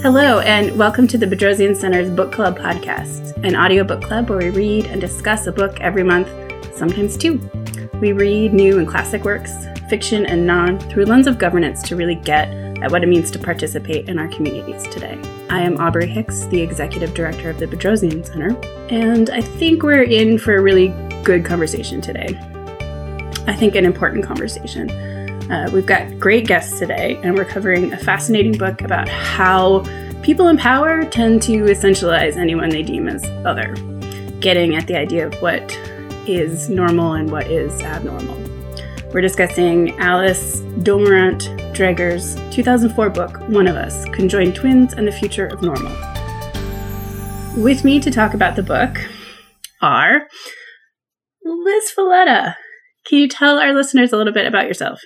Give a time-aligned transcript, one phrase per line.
[0.00, 4.38] Hello, and welcome to the Bedrosian Center's Book Club podcast, an audio book club where
[4.38, 6.28] we read and discuss a book every month,
[6.76, 7.38] sometimes two.
[8.00, 9.52] We read new and classic works,
[9.90, 12.48] fiction and non, through lens of governance to really get
[12.80, 15.20] at what it means to participate in our communities today.
[15.50, 18.56] I am Aubrey Hicks, the executive director of the Bedrosian Center,
[18.90, 20.94] and I think we're in for a really
[21.24, 22.38] good conversation today.
[23.48, 24.88] I think an important conversation.
[25.50, 29.82] Uh, we've got great guests today, and we're covering a fascinating book about how
[30.22, 33.74] people in power tend to essentialize anyone they deem as other,
[34.40, 35.72] getting at the idea of what
[36.26, 38.36] is normal and what is abnormal.
[39.14, 41.40] We're discussing Alice Domurat
[41.72, 45.96] Dreger's 2004 book, One of Us Conjoined Twins and the Future of Normal.
[47.56, 49.00] With me to talk about the book
[49.80, 50.28] are
[51.42, 52.56] Liz Falletta.
[53.06, 55.00] Can you tell our listeners a little bit about yourself?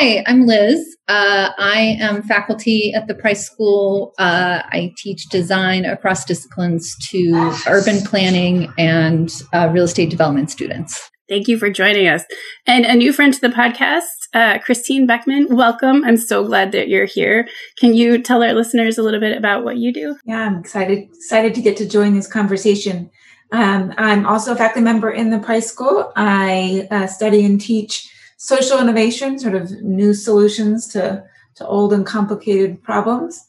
[0.00, 0.96] Hi, I'm Liz.
[1.08, 4.14] Uh, I am faculty at the Price School.
[4.16, 11.10] Uh, I teach design across disciplines to urban planning and uh, real estate development students.
[11.28, 12.22] Thank you for joining us.
[12.64, 15.48] And a new friend to the podcast, uh, Christine Beckman.
[15.56, 16.04] Welcome.
[16.04, 17.48] I'm so glad that you're here.
[17.80, 20.16] Can you tell our listeners a little bit about what you do?
[20.24, 23.10] Yeah, I'm excited excited to get to join this conversation.
[23.50, 26.12] Um, I'm also a faculty member in the Price School.
[26.14, 31.22] I uh, study and teach social innovation, sort of new solutions to,
[31.56, 33.44] to old and complicated problems.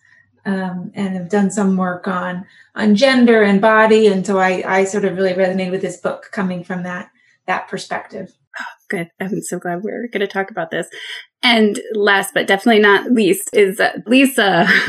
[0.46, 4.84] Um, and have done some work on on gender and body, and so I, I
[4.86, 7.12] sort of really resonated with this book coming from that
[7.46, 8.34] that perspective.
[8.90, 9.10] Good.
[9.20, 10.88] I'm so glad we're going to talk about this.
[11.42, 14.68] And last but definitely not least is uh, Lisa.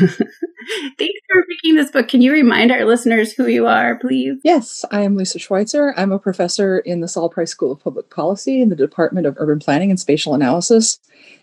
[0.97, 2.07] Thanks for picking this book.
[2.07, 4.39] Can you remind our listeners who you are, please?
[4.43, 5.93] Yes, I am Lisa Schweitzer.
[5.97, 9.35] I'm a professor in the Sol Price School of Public Policy in the Department of
[9.37, 10.99] Urban Planning and Spatial Analysis.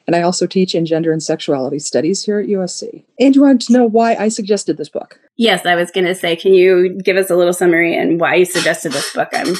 [0.06, 3.04] And I also teach in gender and sexuality studies here at USC.
[3.20, 5.20] And you wanted to know why I suggested this book?
[5.36, 8.36] Yes, I was going to say, can you give us a little summary and why
[8.36, 9.28] you suggested this book?
[9.32, 9.54] I'm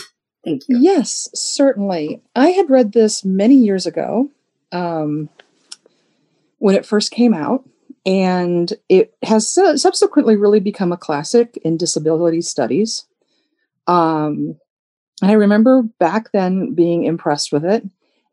[0.48, 0.78] Thank you.
[0.80, 2.22] Yes, certainly.
[2.34, 4.30] I had read this many years ago
[4.72, 5.28] um,
[6.58, 7.68] when it first came out,
[8.06, 13.04] and it has subsequently really become a classic in disability studies.
[13.86, 14.56] Um,
[15.20, 17.84] and I remember back then being impressed with it,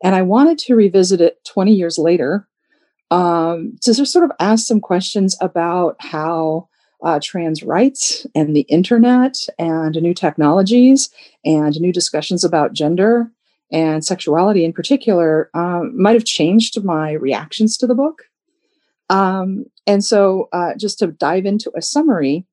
[0.02, 2.46] and I wanted to revisit it 20 years later
[3.10, 6.68] um, to sort of ask some questions about how
[7.02, 11.10] uh, trans rights and the internet and new technologies
[11.44, 13.30] and new discussions about gender
[13.70, 18.22] and sexuality in particular um, might have changed my reactions to the book.
[19.10, 22.44] Um, and so, uh, just to dive into a summary,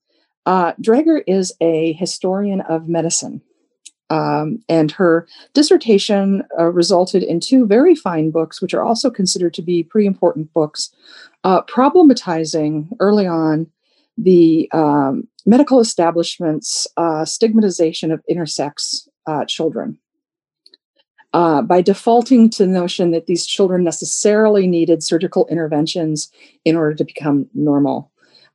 [0.45, 3.41] uh, Dreger is a historian of medicine.
[4.09, 9.53] Um, and her dissertation uh, resulted in two very fine books, which are also considered
[9.55, 10.91] to be pretty important books,
[11.43, 13.67] uh, problematizing early on
[14.17, 19.97] the um, medical establishment's uh, stigmatization of intersex uh, children.
[21.33, 26.31] Uh, by defaulting to the notion that these children necessarily needed surgical interventions
[26.63, 28.11] in order to become normal.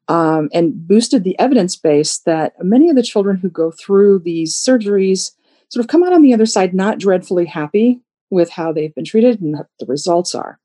[0.06, 4.54] Um, and boosted the evidence base that many of the children who go through these
[4.54, 5.32] surgeries
[5.70, 9.04] sort of come out on the other side not dreadfully happy with how they've been
[9.04, 10.60] treated and what the results are.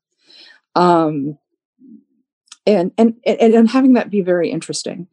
[0.76, 1.36] Um,
[2.66, 5.06] and and and, having that be very interesting.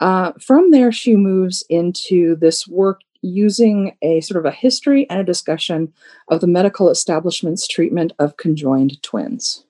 [0.00, 5.20] Uh, from there, she moves into this work using a sort of a history and
[5.20, 5.92] a discussion
[6.28, 9.64] of the medical establishment's treatment of conjoined twins,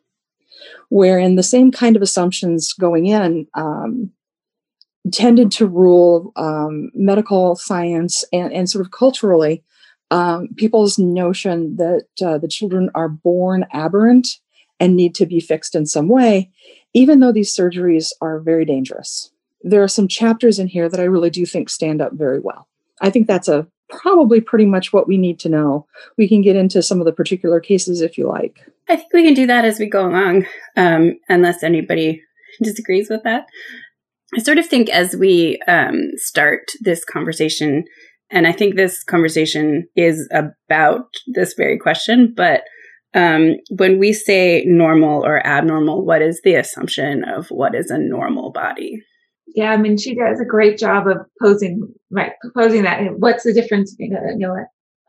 [0.90, 4.10] wherein the same kind of assumptions going in um,
[5.12, 9.62] tended to rule um, medical science and, and sort of culturally
[10.10, 14.28] um, people's notion that uh, the children are born aberrant
[14.80, 16.50] and need to be fixed in some way
[16.94, 19.30] even though these surgeries are very dangerous.
[19.62, 22.68] There are some chapters in here that I really do think stand up very well.
[23.00, 25.86] I think that's a probably pretty much what we need to know.
[26.16, 28.60] We can get into some of the particular cases if you like.
[28.88, 32.22] I think we can do that as we go along, um, unless anybody
[32.62, 33.46] disagrees with that.
[34.36, 37.84] I sort of think as we um, start this conversation,
[38.30, 42.62] and I think this conversation is about this very question, but
[43.14, 47.98] um, when we say normal or abnormal, what is the assumption of what is a
[47.98, 49.02] normal body?
[49.54, 53.00] Yeah, I mean, she does a great job of posing, right, posing that.
[53.18, 54.56] What's the difference between a, you know,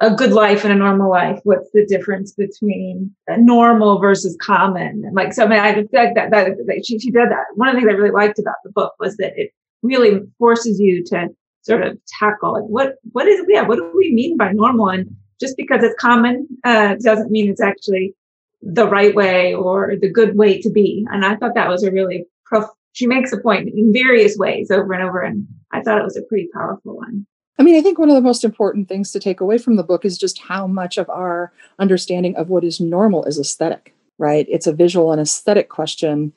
[0.02, 1.40] a good life and a normal life?
[1.44, 5.04] What's the difference between normal versus common?
[5.14, 6.32] Like, so I mean, I like that, that,
[6.68, 7.46] that she, she did that.
[7.56, 9.52] One of the things I really liked about the book was that it
[9.84, 11.28] really forces you to
[11.64, 14.88] sort of tackle like, what, what is, yeah, what do we mean by normal?
[14.88, 18.14] And just because it's common uh, doesn't mean it's actually
[18.62, 21.06] the right way or the good way to be.
[21.12, 24.70] And I thought that was a really prof- she makes a point in various ways
[24.72, 25.22] over and over.
[25.22, 27.26] And I thought it was a pretty powerful one.
[27.58, 29.84] I mean, I think one of the most important things to take away from the
[29.84, 34.46] book is just how much of our understanding of what is normal is aesthetic, right?
[34.50, 36.32] It's a visual and aesthetic question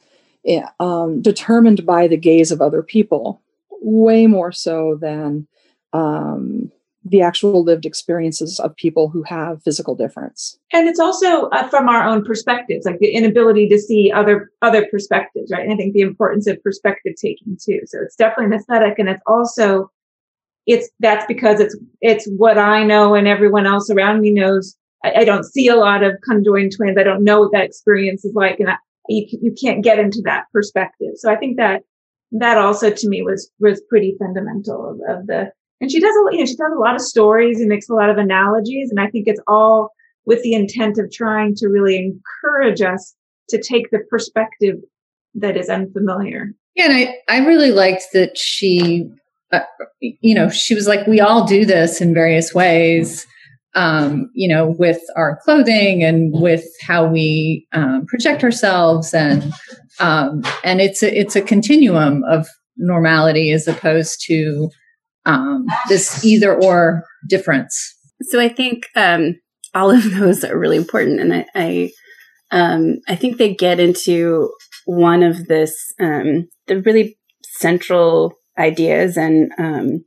[0.45, 3.41] eh, um, determined by the gaze of other people,
[3.71, 5.47] way more so than
[5.93, 6.73] um,
[7.05, 10.57] the actual lived experiences of people who have physical difference.
[10.73, 14.87] And it's also uh, from our own perspectives, like the inability to see other other
[14.91, 15.65] perspectives, right?
[15.65, 17.81] And I think the importance of perspective taking too.
[17.87, 19.91] So it's definitely an aesthetic, and it's also
[20.67, 24.77] it's that's because it's it's what I know and everyone else around me knows.
[25.05, 26.99] I, I don't see a lot of conjoined twins.
[26.99, 28.77] I don't know what that experience is like, and I,
[29.09, 31.15] you you can't get into that perspective.
[31.17, 31.83] So I think that
[32.31, 35.51] that also to me was was pretty fundamental of, of the.
[35.83, 37.95] And she does a you know she does a lot of stories and makes a
[37.95, 39.91] lot of analogies, and I think it's all
[40.25, 43.15] with the intent of trying to really encourage us
[43.49, 44.77] to take the perspective
[45.35, 46.53] that is unfamiliar.
[46.77, 49.11] Yeah, and I, I really liked that she
[49.53, 49.61] uh,
[50.01, 53.27] you know, she was like, we all do this in various ways,
[53.75, 59.53] um, you know, with our clothing and with how we um, project ourselves, and
[60.01, 64.71] um, and it's a it's a continuum of normality as opposed to
[65.25, 67.97] um, this either or difference.
[68.23, 69.37] So I think um,
[69.75, 71.91] all of those are really important, and I I,
[72.51, 74.53] um, I think they get into
[74.85, 77.19] one of this um, the really
[77.59, 80.05] central ideas and um,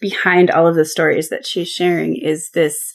[0.00, 2.92] behind all of the stories that she's sharing is this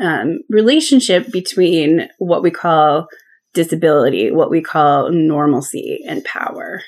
[0.00, 3.06] um, relationship between what we call
[3.54, 6.82] disability, what we call normalcy, and power.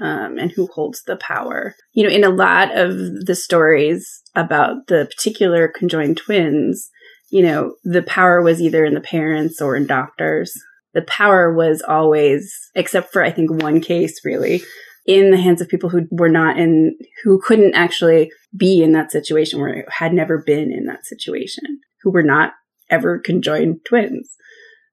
[0.00, 1.74] Um, and who holds the power.
[1.92, 6.88] You know, in a lot of the stories about the particular conjoined twins,
[7.30, 10.52] you know, the power was either in the parents or in doctors.
[10.94, 14.62] The power was always, except for I think one case really,
[15.06, 19.12] in the hands of people who were not in, who couldn't actually be in that
[19.12, 22.52] situation, or had never been in that situation, who were not
[22.88, 24.34] ever conjoined twins.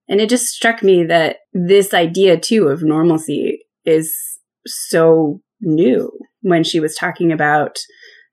[0.07, 4.13] And it just struck me that this idea too of normalcy is
[4.67, 6.11] so new
[6.41, 7.77] when she was talking about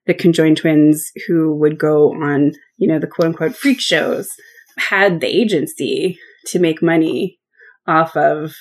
[0.05, 4.29] the conjoined twins who would go on, you know, the quote unquote freak shows,
[4.77, 7.39] had the agency to make money
[7.87, 8.53] off of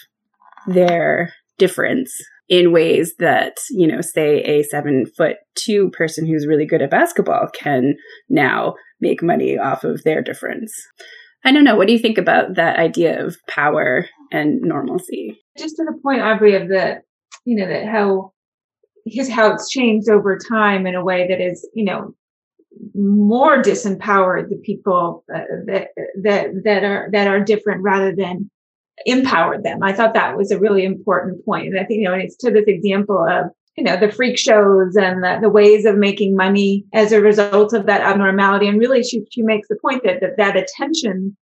[0.67, 2.15] their difference
[2.49, 6.91] in ways that, you know, say a seven foot two person who's really good at
[6.91, 7.95] basketball can
[8.29, 10.75] now make money off of their difference.
[11.45, 11.77] I don't know.
[11.77, 15.39] What do you think about that idea of power and normalcy?
[15.59, 17.03] Just to the point, Aubrey, of the,
[17.45, 18.33] you know, that how
[19.07, 22.15] his how it's changed over time in a way that is, you know,
[22.95, 25.89] more disempowered the people uh, that
[26.23, 28.51] that that are that are different rather than
[29.07, 29.83] empowered them.
[29.83, 31.69] I thought that was a really important point.
[31.69, 34.95] And I think, you know, it's to this example of, you know, the freak shows
[34.97, 38.69] and the, the ways of making money as a result of that abnormality.
[38.69, 41.37] And really, she, she makes the point that, that that attention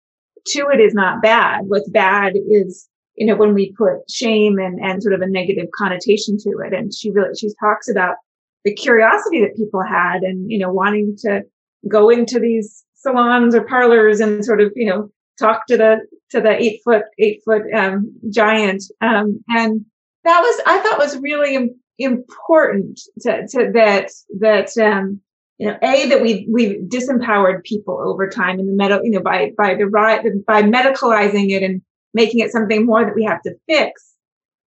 [0.47, 1.61] to it is not bad.
[1.67, 5.67] What's bad is, you know, when we put shame and, and sort of a negative
[5.75, 6.73] connotation to it.
[6.73, 8.15] And she really, she talks about
[8.63, 11.43] the curiosity that people had and, you know, wanting to
[11.87, 15.97] go into these salons or parlors and sort of, you know, talk to the
[16.29, 19.85] to the eight foot eight foot um, giant, um, and
[20.23, 25.21] that was I thought was really important to, to that that um,
[25.57, 29.21] you know a that we we disempowered people over time in the medical you know
[29.21, 31.81] by by the right by medicalizing it and
[32.13, 34.13] making it something more that we have to fix.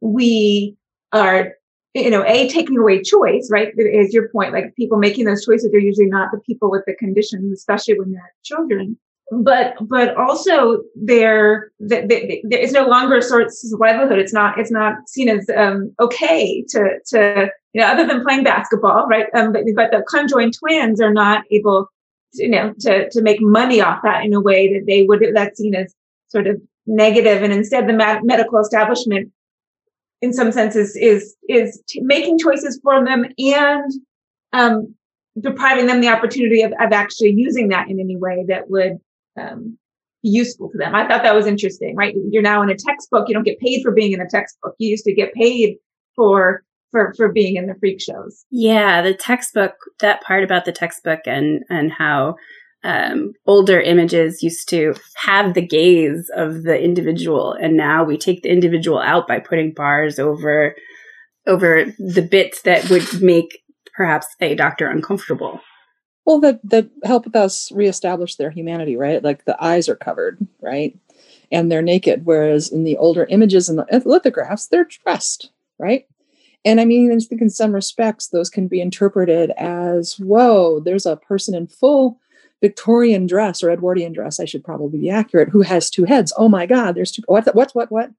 [0.00, 0.76] We
[1.12, 1.52] are
[1.94, 3.72] you know, a taking away choice, right?
[3.78, 6.94] Is your point, like people making those choices are usually not the people with the
[6.94, 8.98] conditions, especially when they're children
[9.32, 14.70] but but also there there is no longer a source of livelihood it's not it's
[14.70, 19.52] not seen as um, okay to to you know other than playing basketball right um,
[19.52, 21.88] but, but the conjoined twins are not able
[22.34, 25.58] you know to to make money off that in a way that they would that's
[25.58, 25.92] seen as
[26.28, 29.32] sort of negative and instead the medical establishment
[30.22, 33.92] in some senses is is t- making choices for them and
[34.52, 34.94] um,
[35.40, 38.98] depriving them the opportunity of, of actually using that in any way that would
[39.38, 39.76] um,
[40.22, 40.94] be useful to them.
[40.94, 42.14] I thought that was interesting, right?
[42.30, 43.28] You're now in a textbook.
[43.28, 44.74] You don't get paid for being in a textbook.
[44.78, 45.76] You used to get paid
[46.14, 48.44] for for for being in the freak shows.
[48.50, 49.74] Yeah, the textbook.
[50.00, 52.36] That part about the textbook and and how
[52.86, 58.42] um, older images used to have the gaze of the individual, and now we take
[58.42, 60.76] the individual out by putting bars over
[61.48, 63.58] over the bits that would make
[63.94, 65.60] perhaps a doctor uncomfortable.
[66.24, 69.22] Well, that that help us reestablish their humanity, right?
[69.22, 70.96] Like the eyes are covered, right,
[71.50, 72.24] and they're naked.
[72.24, 75.50] Whereas in the older images and the lithographs, they're dressed,
[75.80, 76.06] right?
[76.64, 81.06] And I mean, I think in some respects, those can be interpreted as, whoa, there's
[81.06, 82.20] a person in full
[82.62, 86.32] Victorian dress or Edwardian dress, I should probably be accurate, who has two heads.
[86.36, 87.22] Oh my God, there's two.
[87.26, 88.10] What, what, what, what?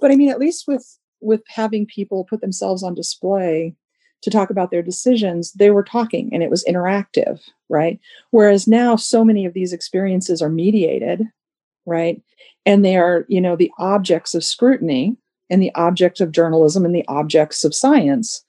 [0.00, 3.74] But I mean, at least with with having people put themselves on display
[4.22, 7.98] to talk about their decisions, they were talking and it was interactive, right?
[8.30, 11.22] Whereas now so many of these experiences are mediated,
[11.86, 12.20] right?
[12.64, 15.16] And they are, you know, the objects of scrutiny
[15.48, 18.44] and the objects of journalism and the objects of science,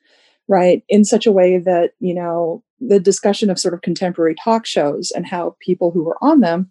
[0.48, 0.84] right?
[0.90, 5.12] In such a way that, you know, the discussion of sort of contemporary talk shows
[5.16, 6.70] and how people who were on them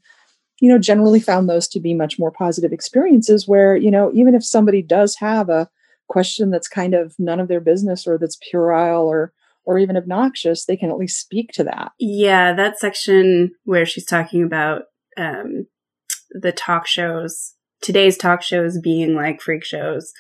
[0.61, 4.35] you know generally found those to be much more positive experiences where you know even
[4.35, 5.69] if somebody does have a
[6.09, 9.33] question that's kind of none of their business or that's puerile or
[9.65, 11.93] or even obnoxious they can at least speak to that.
[11.99, 14.83] Yeah that section where she's talking about
[15.17, 15.67] um,
[16.31, 20.13] the talk shows today's talk shows being like freak shows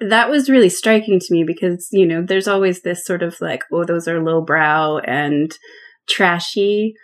[0.00, 3.64] that was really striking to me because you know there's always this sort of like
[3.72, 5.56] oh those are lowbrow and
[6.08, 6.94] trashy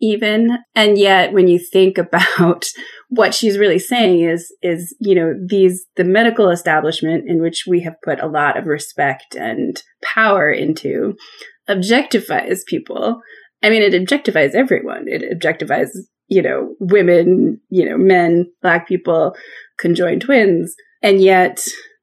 [0.00, 0.58] even.
[0.74, 2.64] And yet when you think about
[3.08, 7.80] what she's really saying is is you know these the medical establishment in which we
[7.80, 11.16] have put a lot of respect and power into
[11.68, 13.20] objectifies people.
[13.62, 15.04] I mean it objectifies everyone.
[15.06, 15.88] It objectifies
[16.28, 19.34] you know women you know men black people
[19.78, 20.74] conjoined twins.
[21.00, 21.60] And yet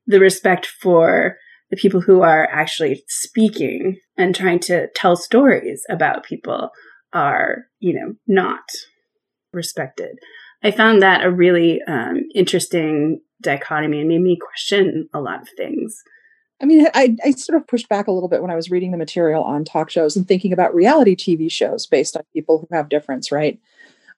[0.08, 1.38] the respect for
[1.72, 6.70] the people who are actually speaking and trying to tell stories about people
[7.14, 8.64] are, you know, not
[9.52, 10.18] respected.
[10.64, 15.50] I found that a really um, interesting dichotomy and made me question a lot of
[15.58, 16.04] things.
[16.62, 18.92] I mean, I, I sort of pushed back a little bit when I was reading
[18.92, 22.76] the material on talk shows and thinking about reality TV shows based on people who
[22.76, 23.60] have difference, right?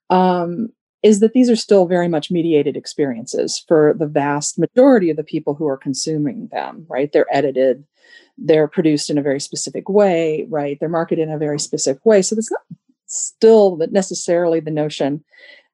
[0.09, 0.69] Um,
[1.03, 5.23] is that these are still very much mediated experiences for the vast majority of the
[5.23, 7.11] people who are consuming them, right?
[7.11, 7.83] They're edited,
[8.37, 10.77] they're produced in a very specific way, right?
[10.79, 12.21] They're marketed in a very specific way.
[12.21, 12.61] So there's not
[13.05, 15.23] still necessarily the notion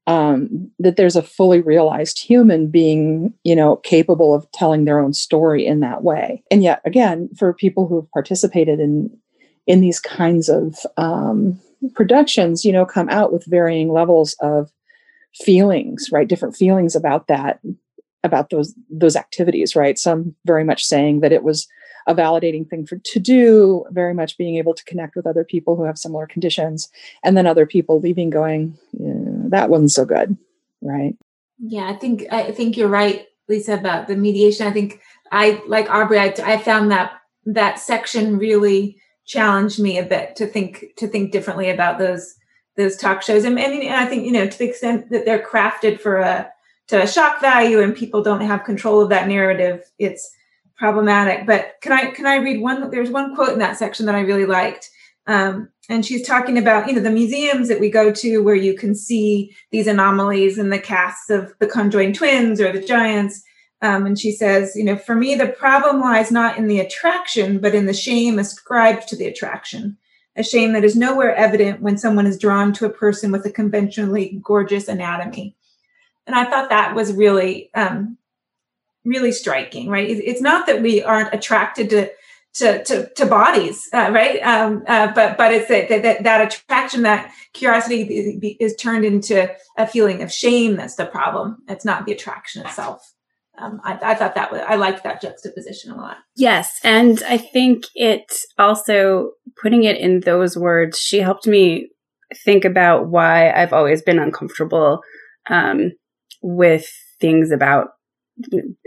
[0.05, 5.13] um, that there's a fully realized human being, you know, capable of telling their own
[5.13, 6.43] story in that way.
[6.51, 9.09] And yet, again, for people who have participated in
[9.65, 11.57] in these kinds of um,
[11.95, 14.69] productions, you know, come out with varying levels of
[15.35, 16.27] feelings, right?
[16.27, 17.59] Different feelings about that,
[18.23, 19.97] about those those activities, right?
[19.97, 21.67] Some very much saying that it was
[22.05, 25.75] a validating thing for to do, very much being able to connect with other people
[25.75, 26.89] who have similar conditions,
[27.23, 29.13] and then other people leaving going, yeah,
[29.49, 30.37] that wasn't so good,
[30.81, 31.15] right?
[31.59, 34.67] Yeah, I think I think you're right, Lisa, about the mediation.
[34.67, 36.19] I think I like Aubrey.
[36.19, 37.13] I, I found that
[37.45, 42.35] that section really challenged me a bit to think to think differently about those
[42.75, 43.43] those talk shows.
[43.43, 46.49] And, and, and i think you know to the extent that they're crafted for a
[46.87, 50.29] to a shock value and people don't have control of that narrative it's
[50.77, 51.45] problematic.
[51.45, 54.21] But can i can i read one there's one quote in that section that i
[54.21, 54.89] really liked.
[55.25, 58.75] Um, and she's talking about you know the museums that we go to where you
[58.75, 63.41] can see these anomalies and the casts of the conjoined twins or the giants.
[63.81, 67.59] Um, and she says you know for me the problem lies not in the attraction
[67.59, 69.97] but in the shame ascribed to the attraction
[70.35, 73.51] a shame that is nowhere evident when someone is drawn to a person with a
[73.51, 75.55] conventionally gorgeous anatomy.
[76.25, 78.17] And I thought that was really, um,
[79.05, 80.09] really striking, right?
[80.09, 82.09] It's not that we aren't attracted to
[82.55, 84.39] to to, to bodies, uh, right?
[84.41, 88.03] Um, uh, but but it's that, that that attraction, that curiosity
[88.59, 90.75] is turned into a feeling of shame.
[90.75, 91.63] That's the problem.
[91.67, 93.12] It's not the attraction itself
[93.57, 96.17] um, I, I, thought that was, I liked that juxtaposition a lot.
[96.35, 96.79] Yes.
[96.83, 99.31] And I think it also,
[99.61, 101.89] putting it in those words, she helped me
[102.43, 105.01] think about why I've always been uncomfortable
[105.49, 105.91] um,
[106.41, 106.87] with
[107.19, 107.89] things about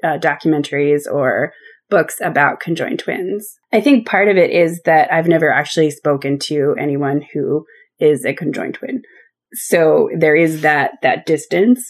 [0.05, 1.53] uh, documentaries or
[1.89, 3.57] books about conjoined twins.
[3.73, 7.65] I think part of it is that I've never actually spoken to anyone who
[8.01, 9.03] is a conjoined twin.
[9.53, 11.89] So there is that that distance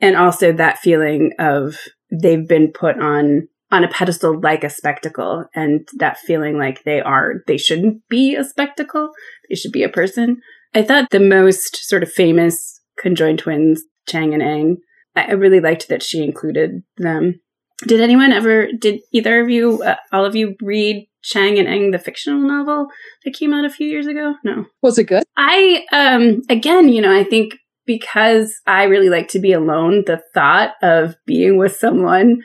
[0.00, 1.76] and also that feeling of
[2.10, 7.00] they've been put on on a pedestal like a spectacle and that feeling like they
[7.00, 9.10] are they shouldn't be a spectacle
[9.48, 10.40] they should be a person.
[10.74, 14.78] I thought the most sort of famous conjoined twins chang and eng
[15.14, 17.40] i really liked that she included them.
[17.86, 21.90] Did anyone ever did either of you uh, all of you read chang and eng
[21.90, 22.88] the fictional novel
[23.24, 24.34] that came out a few years ago?
[24.44, 24.64] No.
[24.82, 25.24] Was it good?
[25.36, 27.54] I um again you know i think
[27.88, 32.42] because I really like to be alone, the thought of being with someone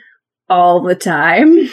[0.48, 1.68] all the time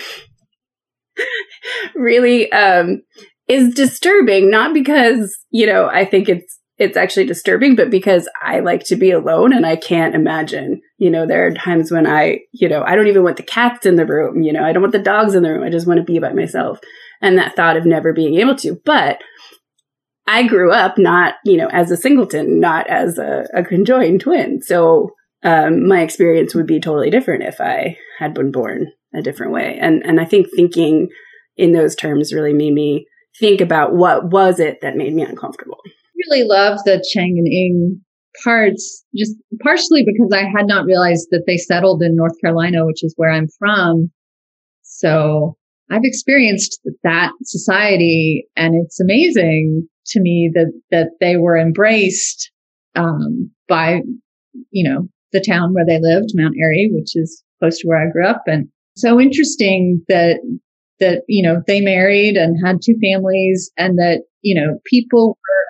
[1.96, 3.01] really um,
[3.48, 4.51] is disturbing.
[4.51, 8.96] Not because, you know, I think it's it's actually disturbing, but because I like to
[8.96, 12.84] be alone and I can't imagine, you know, there are times when I, you know,
[12.84, 15.00] I don't even want the cats in the room, you know, I don't want the
[15.00, 15.63] dogs in the room.
[15.63, 16.80] I just want to be by myself.
[17.22, 18.82] And that thought of never being able to.
[18.84, 19.22] But
[20.28, 24.62] I grew up not, you know, as a singleton, not as a, a conjoined twin.
[24.62, 25.12] So
[25.44, 29.78] um, my experience would be totally different if I had been born a different way.
[29.82, 31.10] And and I think thinking
[31.58, 33.08] in those terms really made me
[33.40, 35.80] think about what was it that made me uncomfortable
[36.30, 38.01] really love the Chang and Eng
[38.44, 43.04] parts, just partially because I had not realized that they settled in North Carolina, which
[43.04, 44.12] is where I'm from.
[44.84, 45.58] So
[45.90, 52.51] I've experienced that society and it's amazing to me that, that they were embraced,
[52.96, 54.01] um, by,
[54.72, 58.12] you know, the town where they lived, Mount Airy, which is close to where I
[58.12, 58.43] grew up.
[58.48, 58.67] And
[58.98, 60.39] so interesting that,
[61.00, 65.65] that, you know, they married and had two families and that, you know, people were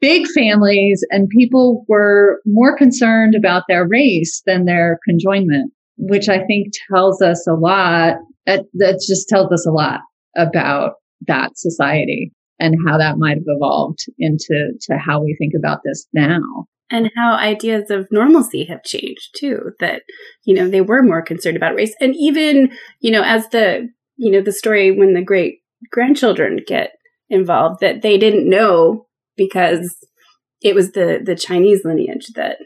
[0.00, 5.66] big families and people were more concerned about their race than their conjoinment,
[5.96, 8.16] which I think tells us a lot.
[8.46, 8.64] That
[9.06, 10.00] just tells us a lot
[10.36, 10.94] about
[11.26, 16.06] that society and how that might have evolved into to how we think about this
[16.12, 16.66] now.
[16.88, 20.02] And how ideas of normalcy have changed too, that,
[20.44, 21.94] you know, they were more concerned about race.
[22.00, 22.70] And even,
[23.00, 25.58] you know, as the, you know, the story when the great
[25.90, 26.92] grandchildren get
[27.28, 29.96] involved, that they didn't know because
[30.62, 32.58] it was the the Chinese lineage that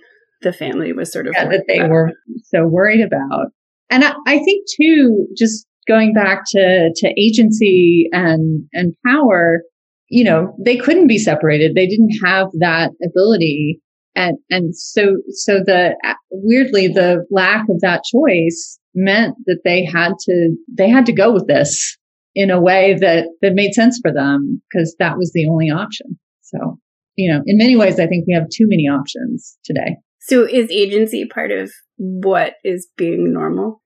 [0.42, 1.90] the family was sort of yeah, that they about.
[1.90, 2.12] were
[2.44, 3.48] so worried about.
[3.90, 9.62] And I, I think too, just going back to to agency and and power,
[10.10, 11.74] you know, they couldn't be separated.
[11.74, 13.80] They didn't have that ability.
[14.16, 15.94] And, and so, so the,
[16.30, 21.32] weirdly, the lack of that choice meant that they had to, they had to go
[21.32, 21.96] with this
[22.34, 26.18] in a way that, that made sense for them because that was the only option.
[26.42, 26.78] So,
[27.14, 29.96] you know, in many ways, I think we have too many options today.
[30.22, 33.80] So is agency part of what is being normal?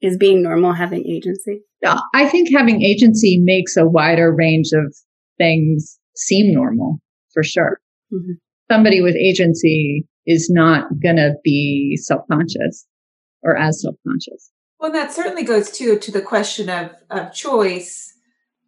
[0.00, 1.62] Is being normal having agency?
[2.14, 4.94] I think having agency makes a wider range of
[5.38, 7.00] things seem normal
[7.32, 7.80] for sure.
[8.12, 8.32] Mm-hmm.
[8.70, 12.86] Somebody with agency is not going to be self-conscious
[13.42, 14.50] or as self-conscious.
[14.80, 18.12] Well, that certainly goes to to the question of of choice.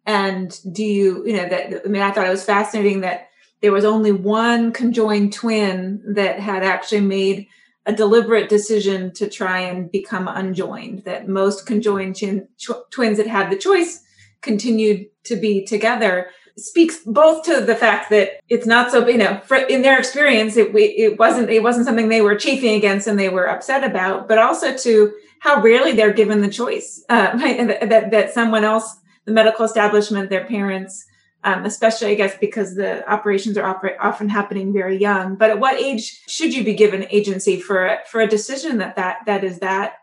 [0.05, 3.27] And do you, you know, that I mean, I thought it was fascinating that
[3.61, 7.47] there was only one conjoined twin that had actually made
[7.85, 11.03] a deliberate decision to try and become unjoined.
[11.05, 12.47] That most conjoined chin,
[12.91, 14.03] twins that had the choice
[14.41, 19.39] continued to be together speaks both to the fact that it's not so you know
[19.69, 23.29] in their experience it it wasn't it wasn't something they were chafing against and they
[23.29, 28.33] were upset about but also to how rarely they're given the choice uh, that that
[28.33, 31.05] someone else the medical establishment their parents
[31.43, 35.35] um, especially I guess because the operations are oper- often happening very young.
[35.35, 39.19] But at what age should you be given agency for for a decision that that
[39.27, 39.93] that is that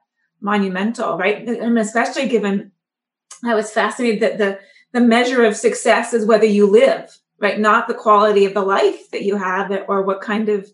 [0.40, 1.46] monumental, right?
[1.46, 2.70] And especially given
[3.44, 4.58] I was fascinated that the
[4.94, 7.60] the measure of success is whether you live, right?
[7.60, 10.70] Not the quality of the life that you have or what kind of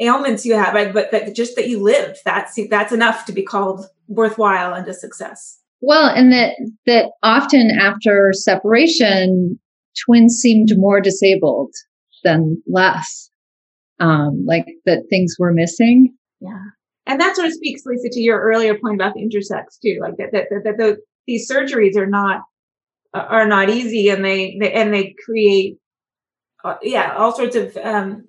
[0.00, 0.92] ailments you have, right?
[0.92, 2.16] But that just that you lived.
[2.24, 5.60] That's that's enough to be called worthwhile and a success.
[5.80, 6.54] Well, and that
[6.86, 9.60] that often after separation,
[10.04, 11.72] twins seemed more disabled
[12.24, 13.30] than less.
[14.00, 16.16] Um, like that things were missing.
[16.40, 16.62] Yeah.
[17.06, 20.16] And that sort of speaks, Lisa, to your earlier point about the intersex too, like
[20.18, 22.42] that, that, that, that the, these surgeries are not,
[23.14, 25.78] are not easy and they, they and they create
[26.64, 28.26] uh, yeah, all sorts of um,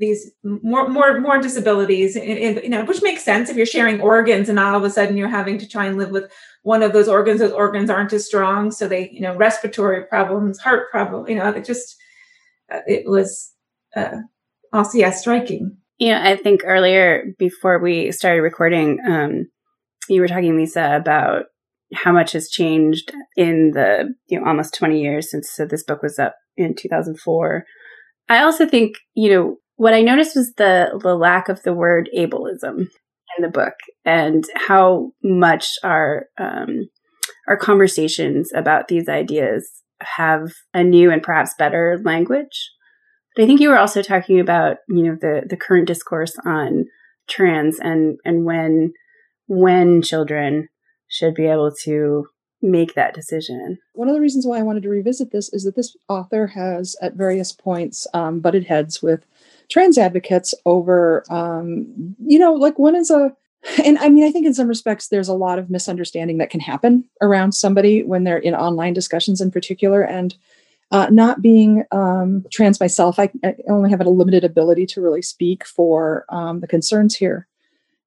[0.00, 4.00] these more more more disabilities, in, in, you know, which makes sense if you're sharing
[4.00, 6.30] organs and all of a sudden you're having to try and live with
[6.62, 7.38] one of those organs.
[7.38, 11.48] Those organs aren't as strong, so they, you know, respiratory problems, heart problem, you know,
[11.48, 11.96] it just
[12.72, 13.52] uh, it was
[13.94, 14.16] uh,
[14.72, 15.76] also yeah striking.
[15.98, 19.46] Yeah, I think earlier before we started recording, um,
[20.08, 21.44] you were talking, Lisa, about
[21.94, 26.02] how much has changed in the you know almost 20 years since so this book
[26.02, 27.64] was up in 2004.
[28.28, 32.08] I also think, you know, what I noticed was the the lack of the word
[32.16, 32.88] ableism
[33.36, 33.74] in the book
[34.04, 36.88] and how much our um,
[37.48, 39.68] our conversations about these ideas
[40.02, 42.70] have a new and perhaps better language.
[43.34, 46.84] But I think you were also talking about, you know, the the current discourse on
[47.28, 48.92] trans and and when
[49.46, 50.68] when children
[51.10, 52.26] should be able to
[52.62, 53.78] make that decision.
[53.92, 56.96] One of the reasons why I wanted to revisit this is that this author has,
[57.02, 59.26] at various points, um, butted heads with
[59.68, 63.36] trans advocates over, um, you know, like when is a,
[63.84, 66.60] and I mean, I think in some respects, there's a lot of misunderstanding that can
[66.60, 70.02] happen around somebody when they're in online discussions in particular.
[70.02, 70.34] And
[70.92, 75.22] Uh, not being um, trans myself, I, I, only have a limited ability to really
[75.22, 77.46] speak for um, the concerns here.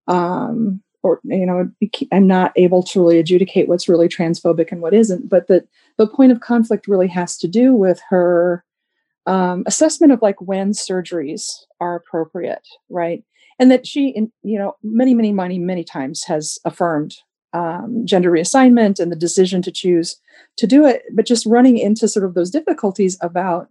[0.08, 1.70] Um, or you know,
[2.12, 5.30] I'm not able to really adjudicate what's really transphobic and what isn't.
[5.30, 8.64] But the the point of conflict really has to do with her
[9.26, 11.46] um, assessment of like when surgeries
[11.80, 13.24] are appropriate, right?
[13.60, 17.16] And that she, in, you know, many, many, many, many times has affirmed
[17.54, 20.20] um, gender reassignment and the decision to choose
[20.58, 23.70] to do it, but just running into sort of those difficulties about,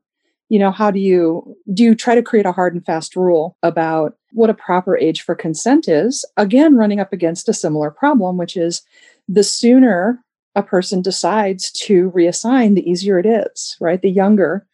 [0.48, 3.56] you know, how do you do you try to create a hard and fast rule
[3.62, 6.24] about what a proper age for consent is?
[6.36, 8.82] Again, running up against a similar problem, which is
[9.28, 10.22] the sooner
[10.54, 14.02] a person decides to reassign, the easier it is, right?
[14.02, 14.66] The younger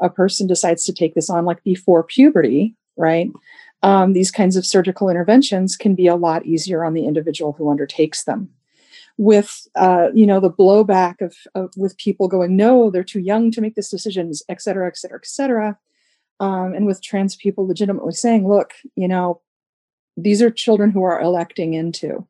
[0.00, 3.30] a person decides to take this on, like before puberty, right?
[3.82, 7.70] Um, these kinds of surgical interventions can be a lot easier on the individual who
[7.70, 8.50] undertakes them.
[9.18, 13.50] With uh, you know the blowback of, of, with people going, no, they're too young
[13.52, 15.78] to make this decision, et cetera, et cetera, et cetera,
[16.40, 19.40] um, and with trans people legitimately saying, look, you know,
[20.16, 22.26] these are children who are electing into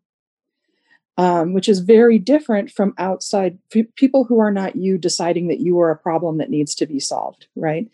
[1.18, 5.60] um, which is very different from outside f- people who are not you deciding that
[5.60, 7.88] you are a problem that needs to be solved right?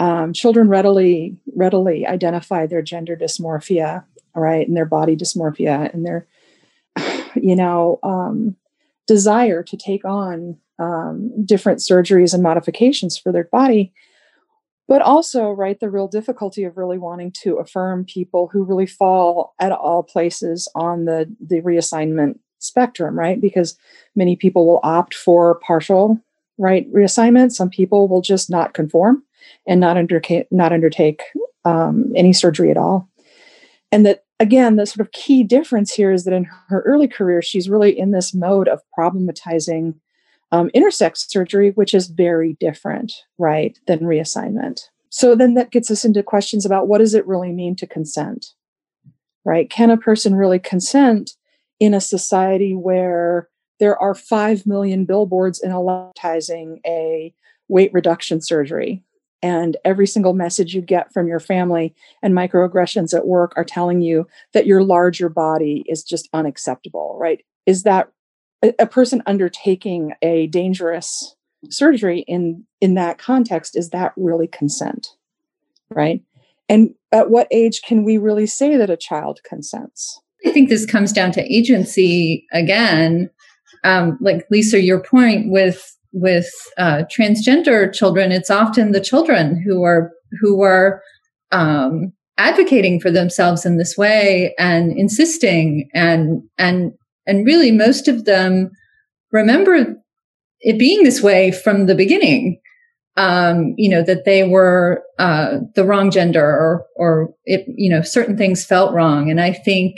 [0.00, 6.26] Um, children readily readily identify their gender dysmorphia right and their body dysmorphia and their
[7.36, 8.56] you know um,
[9.06, 13.92] desire to take on um, different surgeries and modifications for their body
[14.86, 19.54] but also right the real difficulty of really wanting to affirm people who really fall
[19.60, 23.40] at all places on the the reassignment spectrum, right?
[23.40, 23.76] Because
[24.16, 26.18] many people will opt for partial
[26.58, 27.52] right reassignment.
[27.52, 29.22] Some people will just not conform
[29.66, 31.22] and not undertake not undertake
[31.64, 33.08] um, any surgery at all.
[33.92, 37.42] And that again, the sort of key difference here is that in her early career,
[37.42, 39.94] she's really in this mode of problematizing
[40.52, 44.82] um, intersex surgery, which is very different, right, than reassignment.
[45.10, 48.46] So then that gets us into questions about what does it really mean to consent,
[49.44, 49.70] right?
[49.70, 51.32] Can a person really consent
[51.80, 53.48] in a society where
[53.80, 57.34] there are 5 million billboards in advertising a
[57.68, 59.02] weight reduction surgery
[59.42, 64.00] and every single message you get from your family and microaggressions at work are telling
[64.00, 68.08] you that your larger body is just unacceptable right is that
[68.78, 71.34] a person undertaking a dangerous
[71.70, 75.08] surgery in in that context is that really consent
[75.90, 76.22] right
[76.68, 80.86] and at what age can we really say that a child consents I think this
[80.86, 83.30] comes down to agency again.
[83.82, 89.82] Um, like Lisa, your point with with uh, transgender children, it's often the children who
[89.82, 91.02] are who are
[91.52, 96.92] um, advocating for themselves in this way and insisting and and
[97.26, 98.70] and really most of them
[99.32, 99.96] remember
[100.60, 102.60] it being this way from the beginning
[103.16, 108.02] um, you know that they were uh, the wrong gender or or it you know
[108.02, 109.96] certain things felt wrong and i think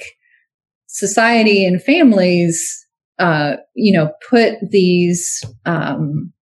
[0.96, 2.86] society and families,
[3.18, 6.32] uh, you know, put these um,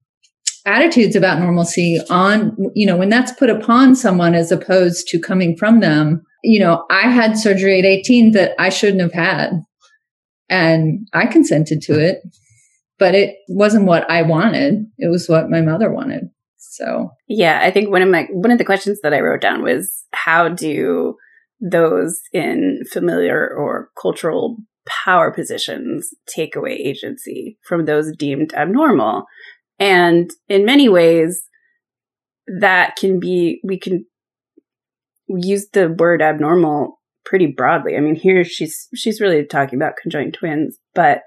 [0.64, 5.56] attitudes about normalcy on, you know, when that's put upon someone as opposed to coming
[5.56, 6.22] from them.
[6.44, 9.60] You know, I had surgery at 18 that I shouldn't have had,
[10.48, 12.22] and I consented to it,
[12.98, 14.86] but it wasn't what I wanted.
[14.98, 16.30] It was what my mother wanted.
[16.56, 19.62] So, yeah, I think one of my one of the questions that I wrote down
[19.62, 21.14] was how do
[21.60, 29.24] those in familiar or cultural power positions take away agency from those deemed abnormal.
[29.78, 31.42] And in many ways,
[32.60, 34.04] that can be, we can
[35.26, 37.96] use the word abnormal pretty broadly.
[37.96, 41.22] I mean, here she's, she's really talking about conjoined twins, but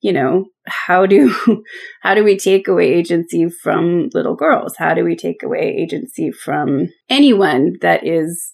[0.00, 1.34] you know, how do,
[2.02, 4.76] how do we take away agency from little girls?
[4.76, 8.52] How do we take away agency from anyone that is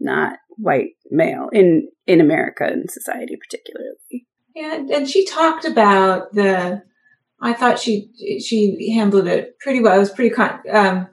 [0.00, 4.26] not white male in in America and society particularly.
[4.54, 6.82] Yeah, and she talked about the.
[7.42, 8.10] I thought she
[8.44, 9.96] she handled it pretty well.
[9.96, 10.34] It was pretty
[10.70, 11.08] um,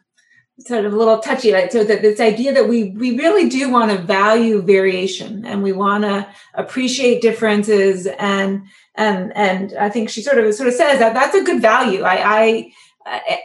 [0.59, 1.51] sort of a little touchy.
[1.51, 5.61] Like, so that this idea that we we really do want to value variation and
[5.61, 8.63] we want to appreciate differences and
[8.95, 12.03] and and I think she sort of sort of says that that's a good value.
[12.03, 12.71] I, I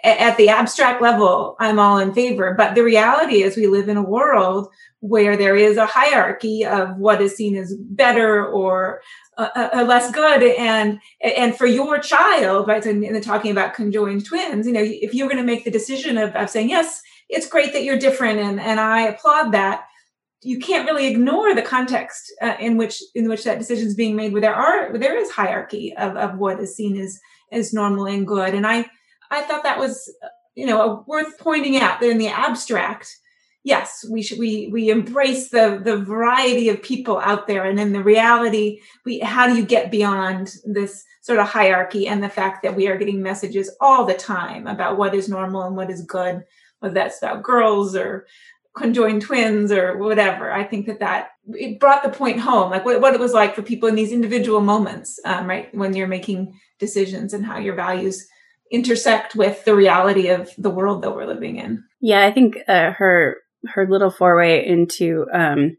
[0.03, 2.55] at the abstract level, I'm all in favor.
[2.57, 4.68] But the reality is, we live in a world
[5.01, 9.03] where there is a hierarchy of what is seen as better or
[9.38, 10.42] uh, uh, uh less good.
[10.42, 15.14] And and for your child right and, and talking about conjoined twins you know if
[15.14, 18.40] you're going to make the decision of, of saying yes it's great that you're different
[18.40, 19.85] and and i applaud that
[20.42, 24.16] you can't really ignore the context uh, in which in which that decision is being
[24.16, 27.18] made where there are where there is hierarchy of, of what is seen as
[27.53, 28.55] as normal and good.
[28.55, 28.85] And i
[29.31, 30.12] i thought that was
[30.55, 33.16] you know worth pointing out that in the abstract
[33.64, 37.64] yes we should we we embrace the the variety of people out there.
[37.64, 42.22] And in the reality we how do you get beyond this sort of hierarchy and
[42.22, 45.77] the fact that we are getting messages all the time about what is normal and
[45.77, 46.44] what is good
[46.81, 48.27] whether that's about girls or
[48.77, 50.51] conjoined twins or whatever?
[50.51, 53.55] I think that that it brought the point home like what, what it was like
[53.55, 57.75] for people in these individual moments um, right when you're making decisions and how your
[57.75, 58.27] values
[58.70, 61.85] intersect with the reality of the world that we're living in.
[62.01, 65.77] Yeah i think uh, her her little foray into um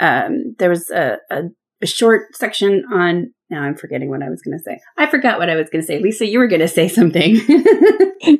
[0.00, 1.42] um there was a, a,
[1.82, 4.80] a short section on now I'm forgetting what I was going to say.
[4.96, 6.00] I forgot what I was going to say.
[6.00, 7.36] Lisa, you were going to say something.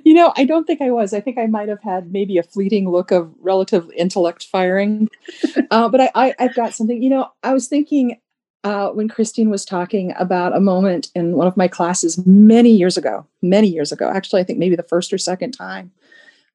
[0.05, 1.15] you know, I don't think I was.
[1.15, 5.09] I think I might have had maybe a fleeting look of relative intellect firing.
[5.71, 7.01] uh, but I, I, I've got something.
[7.01, 8.21] You know, I was thinking
[8.65, 12.97] uh, when Christine was talking about a moment in one of my classes many years
[12.97, 15.93] ago, many years ago, actually, I think maybe the first or second time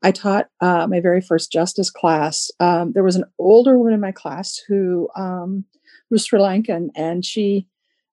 [0.03, 2.49] I taught uh, my very first justice class.
[2.59, 5.65] Um, there was an older woman in my class who um,
[6.09, 7.67] was Sri Lankan, and she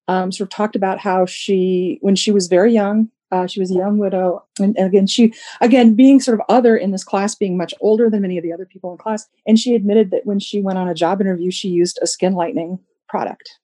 [0.07, 3.71] um, sort of talked about how she, when she was very young, uh, she was
[3.71, 7.35] a young widow, and, and, again, she, again, being sort of other in this class,
[7.35, 10.25] being much older than many of the other people in class, and she admitted that
[10.25, 13.59] when she went on a job interview, she used a skin lightening product,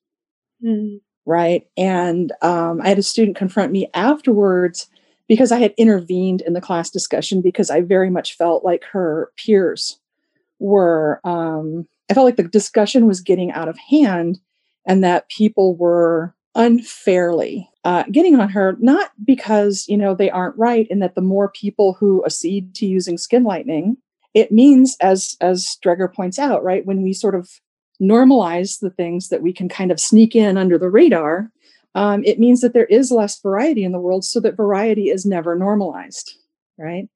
[0.62, 1.00] mm.
[1.24, 1.66] right?
[1.78, 4.86] And um, I had a student confront me afterwards
[5.28, 9.30] because I had intervened in the class discussion because I very much felt like her
[9.36, 9.98] peers
[10.58, 11.20] were.
[11.24, 14.38] Um, I felt like the discussion was getting out of hand
[14.86, 20.56] and that people were unfairly uh, getting on her, not because, you know, they aren't
[20.56, 23.96] right and that the more people who accede to using skin lightening,
[24.32, 27.60] it means, as, as Dreger points out, right, when we sort of
[28.02, 31.50] normalize the things that we can kind of sneak in under the radar,
[31.94, 35.24] um, it means that there is less variety in the world so that variety is
[35.24, 36.34] never normalized,
[36.78, 37.08] right?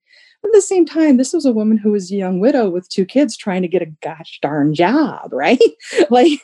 [0.42, 2.88] But at the same time, this was a woman who was a young widow with
[2.88, 5.58] two kids trying to get a gosh darn job, right?
[6.10, 6.40] like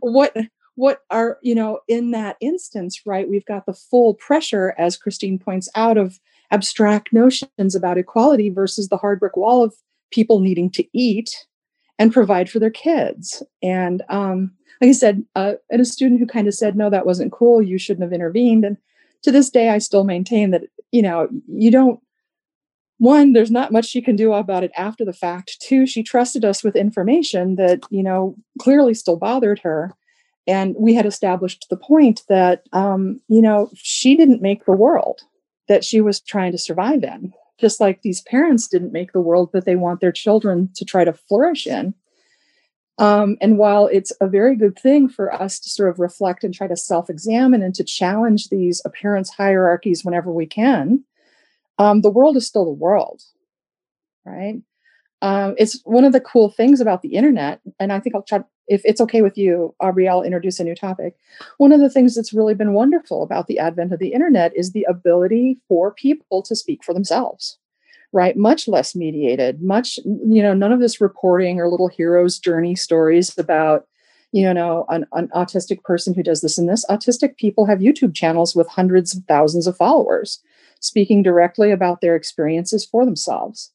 [0.00, 0.36] what
[0.76, 5.38] what are you know in that instance right we've got the full pressure as christine
[5.38, 6.18] points out of
[6.52, 9.74] abstract notions about equality versus the hard brick wall of
[10.10, 11.46] people needing to eat
[11.98, 16.26] and provide for their kids and um, like i said uh, and a student who
[16.26, 17.62] kind of said no that wasn't cool.
[17.62, 18.64] You shouldn't have intervened.
[18.64, 18.76] And
[19.22, 22.00] to this day i still maintain that you know you don't
[22.98, 25.56] one there's not much she can do about it after the fact.
[25.60, 29.94] Two she trusted us with information that you know clearly still bothered her.
[30.46, 35.20] And we had established the point that um, you know she didn't make the world
[35.68, 39.50] that she was trying to survive in just like these parents didn't make the world
[39.52, 41.94] that they want their children to try to flourish in
[43.00, 46.54] um, and while it's a very good thing for us to sort of reflect and
[46.54, 51.02] try to self-examine and to challenge these appearance hierarchies whenever we can
[51.78, 53.22] um, the world is still the world
[54.24, 54.60] right
[55.22, 58.44] um, it's one of the cool things about the internet and i think i'll try
[58.70, 61.16] if it's okay with you, Aubrey, I'll introduce a new topic.
[61.58, 64.70] One of the things that's really been wonderful about the advent of the internet is
[64.70, 67.58] the ability for people to speak for themselves,
[68.12, 68.36] right?
[68.36, 73.36] Much less mediated, much, you know, none of this reporting or little hero's journey stories
[73.38, 73.86] about,
[74.32, 76.84] you know, an, an autistic person who does this and this.
[76.90, 80.40] Autistic people have YouTube channels with hundreds of thousands of followers
[80.80, 83.70] speaking directly about their experiences for themselves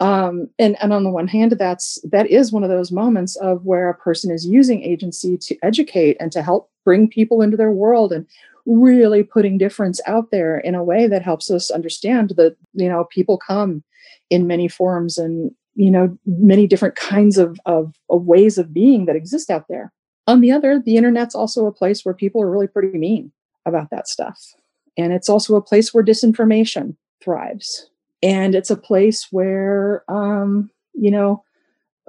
[0.00, 3.64] um, and, and on the one hand that's that is one of those moments of
[3.64, 7.70] where a person is using agency to educate and to help bring people into their
[7.70, 8.26] world and
[8.66, 13.04] really putting difference out there in a way that helps us understand that you know
[13.10, 13.82] people come
[14.28, 19.06] in many forms and you know many different kinds of, of, of ways of being
[19.06, 19.92] that exist out there.
[20.26, 23.32] On the other the internet's also a place where people are really pretty mean
[23.66, 24.54] about that stuff.
[24.96, 27.88] And it's also a place where disinformation thrives.
[28.22, 31.42] And it's a place where um, you know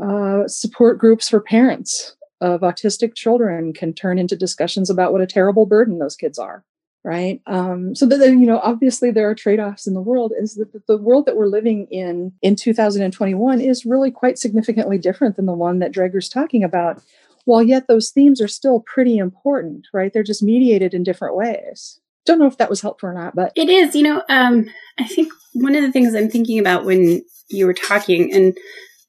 [0.01, 5.27] uh, support groups for parents of autistic children can turn into discussions about what a
[5.27, 6.65] terrible burden those kids are
[7.03, 7.41] right?
[7.47, 10.97] Um, so that you know obviously there are trade-offs in the world is that the
[10.97, 15.79] world that we're living in in 2021 is really quite significantly different than the one
[15.79, 17.01] that dreger's talking about.
[17.45, 20.13] While yet those themes are still pretty important right?
[20.13, 21.99] They're just mediated in different ways.
[22.25, 23.95] Don't know if that was helpful or not, but it is.
[23.95, 27.73] You know, um, I think one of the things I'm thinking about when you were
[27.73, 28.55] talking, and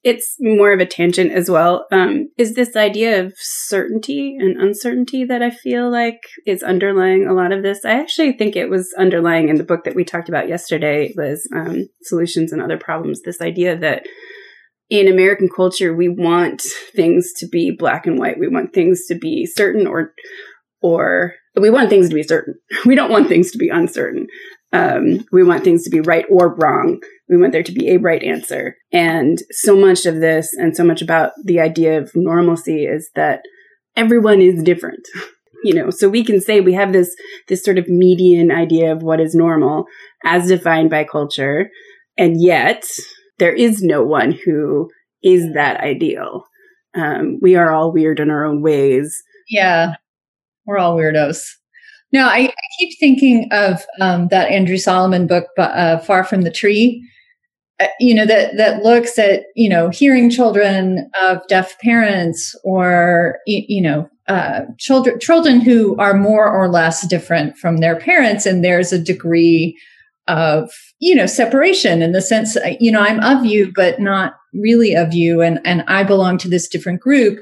[0.05, 5.25] it's more of a tangent as well, um, is this idea of certainty and uncertainty
[5.25, 7.85] that I feel like is underlying a lot of this.
[7.85, 11.49] I actually think it was underlying in the book that we talked about yesterday, Liz,
[11.55, 13.23] um, Solutions and Other Problems.
[13.23, 14.05] This idea that
[14.91, 16.62] in American culture, we want
[16.95, 18.38] things to be black and white.
[18.38, 20.12] We want things to be certain or
[20.83, 22.55] or we want things to be certain.
[22.87, 24.27] We don't want things to be uncertain.
[24.73, 27.01] Um, we want things to be right or wrong.
[27.29, 28.77] We want there to be a right answer.
[28.93, 33.43] And so much of this and so much about the idea of normalcy is that
[33.97, 35.07] everyone is different.
[35.65, 37.15] you know, so we can say we have this,
[37.49, 39.85] this sort of median idea of what is normal
[40.25, 41.69] as defined by culture.
[42.17, 42.85] And yet
[43.39, 44.91] there is no one who
[45.23, 46.45] is that ideal.
[46.95, 49.23] Um, we are all weird in our own ways.
[49.49, 49.95] Yeah.
[50.67, 51.43] We're all weirdos.
[52.12, 56.51] No, I, I keep thinking of um, that Andrew Solomon book, uh, "Far from the
[56.51, 57.09] Tree."
[57.81, 63.38] Uh, you know that that looks at you know hearing children of deaf parents, or
[63.46, 68.62] you, know uh, children children who are more or less different from their parents, and
[68.62, 69.77] there's a degree
[70.29, 70.70] of
[71.01, 74.94] you know separation in the sense uh, you know I'm of you, but not really
[74.94, 77.38] of you, and and I belong to this different group,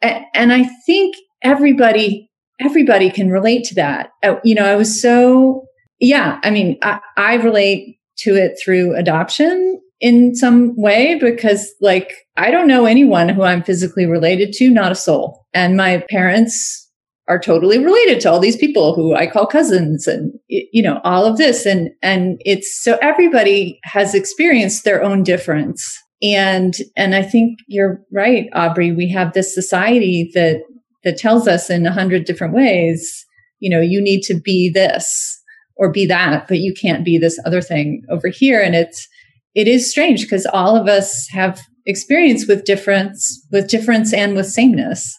[0.00, 4.10] and, and I think everybody everybody can relate to that.
[4.22, 5.66] Uh, you know, I was so,
[6.00, 12.12] yeah, I mean, I, I relate to it through adoption in some way because like
[12.36, 15.46] I don't know anyone who I'm physically related to, not a soul.
[15.54, 16.84] And my parents
[17.26, 21.24] are totally related to all these people who I call cousins and you know all
[21.24, 27.22] of this and and it's so everybody has experienced their own difference and and I
[27.22, 30.60] think you're right Aubrey we have this society that
[31.04, 33.24] that tells us in a hundred different ways,
[33.60, 35.40] you know, you need to be this
[35.76, 38.60] or be that, but you can't be this other thing over here.
[38.60, 39.08] And it's,
[39.54, 44.46] it is strange because all of us have experience with difference, with difference and with
[44.46, 45.16] sameness.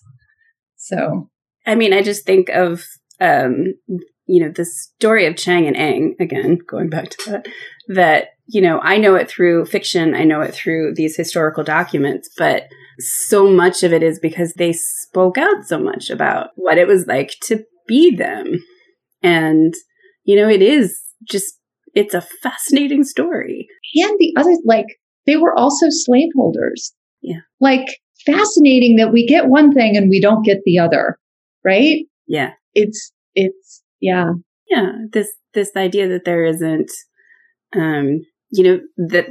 [0.77, 1.29] So,
[1.65, 2.83] I mean, I just think of,
[3.19, 3.73] um,
[4.27, 7.47] you know, the story of Chang and Eng, again, going back to that,
[7.89, 12.29] that, you know, I know it through fiction, I know it through these historical documents,
[12.37, 12.63] but
[12.99, 17.07] so much of it is because they spoke out so much about what it was
[17.07, 18.63] like to be them.
[19.21, 19.73] And,
[20.23, 21.59] you know, it is just,
[21.93, 23.67] it's a fascinating story.
[23.95, 24.87] And the other, like,
[25.25, 26.93] they were also slaveholders.
[27.21, 27.39] Yeah.
[27.59, 27.87] Like,
[28.25, 31.17] fascinating that we get one thing and we don't get the other,
[31.63, 32.05] right?
[32.27, 32.51] Yeah.
[32.73, 34.31] It's, it's, yeah.
[34.69, 34.91] Yeah.
[35.11, 36.91] This, this idea that there isn't,
[37.75, 38.79] um, you know,
[39.09, 39.27] that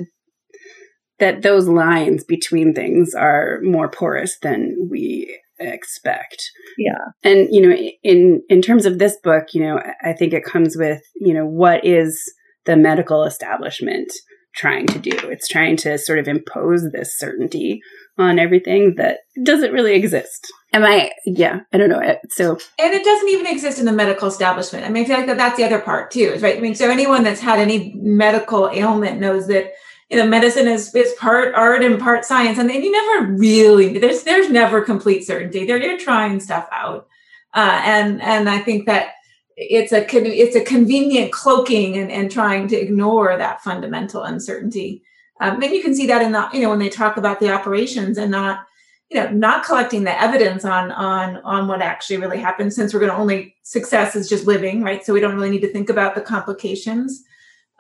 [1.19, 6.51] that those lines between things are more porous than we expect.
[6.79, 6.99] Yeah.
[7.23, 10.77] And you know in in terms of this book, you know, I think it comes
[10.77, 12.21] with, you know, what is
[12.65, 14.13] the medical establishment
[14.55, 15.17] trying to do?
[15.29, 17.81] It's trying to sort of impose this certainty
[18.17, 20.47] on everything that doesn't really exist.
[20.73, 21.99] Am I yeah, I don't know.
[21.99, 24.85] Eh, so And it doesn't even exist in the medical establishment.
[24.85, 26.57] I mean, I feel like that that's the other part too, is right.
[26.57, 29.73] I mean, so anyone that's had any medical ailment knows that
[30.15, 33.99] you know medicine is is part art and part science and, and you never really
[33.99, 35.67] there's there's never complete certainty.
[35.67, 37.09] They're you're trying stuff out.
[37.53, 39.15] Uh, and and i think that
[39.57, 45.03] it's a it's a convenient cloaking and, and trying to ignore that fundamental uncertainty.
[45.41, 47.53] Um, and you can see that in the you know when they talk about the
[47.53, 48.67] operations and not
[49.11, 53.01] you know not collecting the evidence on on on what actually really happened since we're
[53.01, 55.05] going to only success is just living right?
[55.05, 57.25] So we don't really need to think about the complications.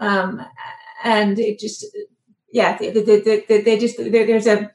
[0.00, 0.44] Um,
[1.04, 1.86] and it just
[2.54, 4.70] yeah, they, they, just there's a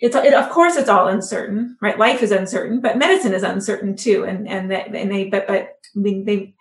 [0.00, 1.96] it's it, of course it's all uncertain, right?
[1.96, 5.78] Life is uncertain, but medicine is uncertain too, and and that and they but but
[5.94, 6.54] they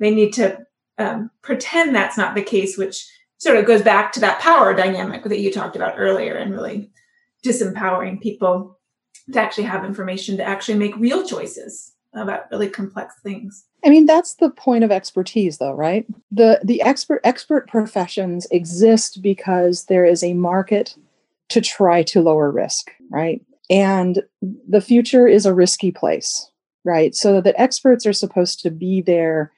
[0.00, 0.64] they need to
[0.96, 5.24] um, pretend that's not the case, which sort of goes back to that power dynamic
[5.24, 6.90] that you talked about earlier, and really
[7.44, 8.80] disempowering people
[9.30, 13.66] to actually have information to actually make real choices about really complex things.
[13.84, 16.06] I mean, that's the point of expertise, though, right?
[16.30, 20.96] The the expert expert professions exist because there is a market
[21.48, 23.42] to try to lower risk, right?
[23.68, 24.22] And
[24.68, 26.50] the future is a risky place,
[26.84, 27.14] right?
[27.14, 29.52] So that experts are supposed to be there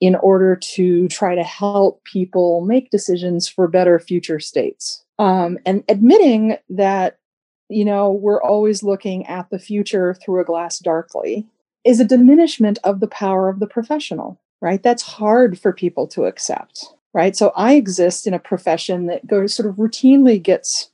[0.00, 5.04] in order to try to help people make decisions for better future states.
[5.18, 7.18] Um, and admitting that,
[7.68, 11.46] you know, we're always looking at the future through a glass darkly
[11.84, 14.82] is a diminishment of the power of the professional, right?
[14.82, 17.36] That's hard for people to accept, right?
[17.36, 20.90] So I exist in a profession that goes sort of routinely gets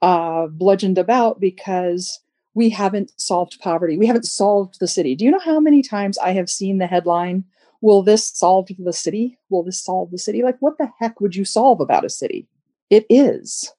[0.00, 2.20] uh, bludgeoned about because
[2.54, 3.96] we haven't solved poverty.
[3.96, 5.14] We haven't solved the city.
[5.14, 7.44] Do you know how many times I have seen the headline,
[7.82, 9.38] Will this solve the city?
[9.50, 10.42] Will this solve the city?
[10.42, 12.46] Like, what the heck would you solve about a city?
[12.90, 13.74] It is,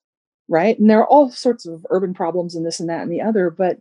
[0.49, 0.77] right?
[0.77, 3.49] And there are all sorts of urban problems and this and that and the other,
[3.49, 3.80] but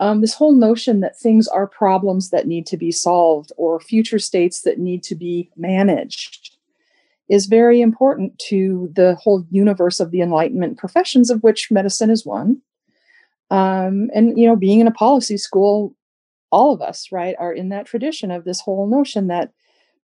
[0.00, 4.18] um, this whole notion that things are problems that need to be solved or future
[4.18, 6.56] states that need to be managed
[7.28, 12.26] is very important to the whole universe of the enlightenment professions of which medicine is
[12.26, 12.60] one.
[13.50, 15.94] Um, and you know being in a policy school
[16.50, 19.52] all of us right are in that tradition of this whole notion that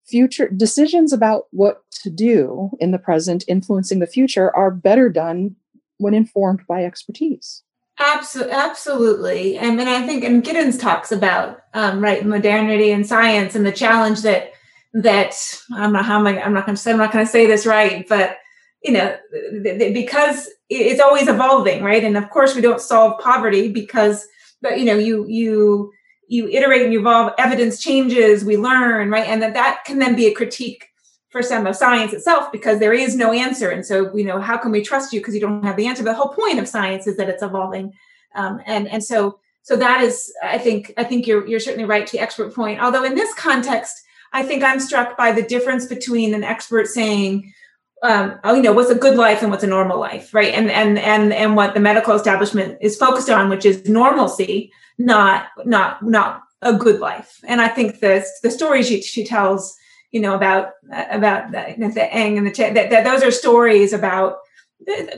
[0.05, 5.55] future decisions about what to do in the present influencing the future are better done
[5.99, 7.63] when informed by expertise
[7.99, 9.59] Absolutely, absolutely.
[9.59, 13.71] I mean, I think, and Giddens talks about um, right modernity and science and the
[13.73, 14.53] challenge that
[14.93, 15.35] that
[15.73, 17.45] I'm not how am I, I'm not going to say I'm not going to say
[17.45, 18.37] this right, but
[18.83, 19.17] you know,
[19.63, 22.03] th- th- because it's always evolving, right?
[22.03, 24.25] And of course, we don't solve poverty because,
[24.61, 25.91] but you know, you you
[26.29, 27.33] you iterate and you evolve.
[27.37, 29.27] Evidence changes, we learn, right?
[29.27, 30.88] And that that can then be a critique
[31.29, 33.69] for some of science itself because there is no answer.
[33.69, 36.03] And so, you know, how can we trust you because you don't have the answer?
[36.03, 37.93] But the whole point of science is that it's evolving.
[38.35, 42.07] Um, and and so so that is, I think, I think you're you're certainly right
[42.07, 42.81] to the expert point.
[42.81, 44.01] Although in this context,
[44.33, 47.53] I think I'm struck by the difference between an expert saying,
[48.01, 50.53] um, oh, you know, what's a good life and what's a normal life, right?
[50.53, 55.47] And and and and what the medical establishment is focused on, which is normalcy, not
[55.65, 57.39] not not a good life.
[57.45, 59.75] And I think the the stories she, she tells
[60.11, 64.37] you know about about the, the Eng and the that, that those are stories about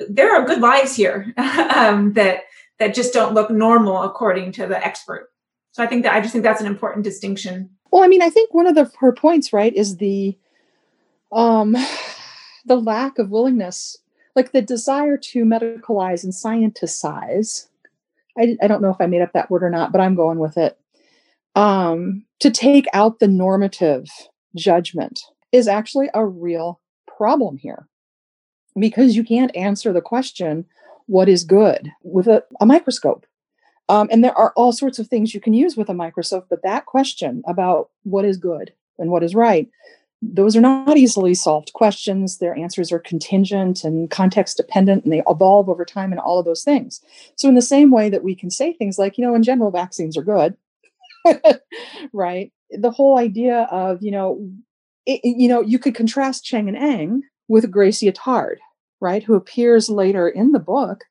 [0.09, 2.43] there are good lives here um, that
[2.79, 5.29] that just don't look normal according to the expert.
[5.71, 7.69] So I think that I just think that's an important distinction.
[7.91, 10.37] Well, I mean, I think one of the her points, right, is the
[11.31, 11.75] um
[12.65, 13.97] the lack of willingness,
[14.35, 17.67] like the desire to medicalize and scienticize.
[18.37, 20.39] I, I don't know if I made up that word or not, but I'm going
[20.39, 20.77] with it.
[21.53, 24.09] Um, to take out the normative
[24.55, 25.21] judgment
[25.51, 26.79] is actually a real
[27.17, 27.87] problem here
[28.79, 30.65] because you can't answer the question,
[31.07, 33.25] what is good, with a, a microscope.
[33.89, 36.63] Um, and there are all sorts of things you can use with a microscope, but
[36.63, 39.69] that question about what is good and what is right,
[40.21, 42.37] those are not easily solved questions.
[42.37, 46.45] Their answers are contingent and context dependent, and they evolve over time and all of
[46.45, 47.01] those things.
[47.35, 49.71] So, in the same way that we can say things like, you know, in general,
[49.71, 50.55] vaccines are good,
[52.13, 52.51] right?
[52.71, 54.49] the whole idea of you know
[55.05, 58.59] it, you know you could contrast Chang and Eng with gracie attard
[58.99, 61.03] right who appears later in the book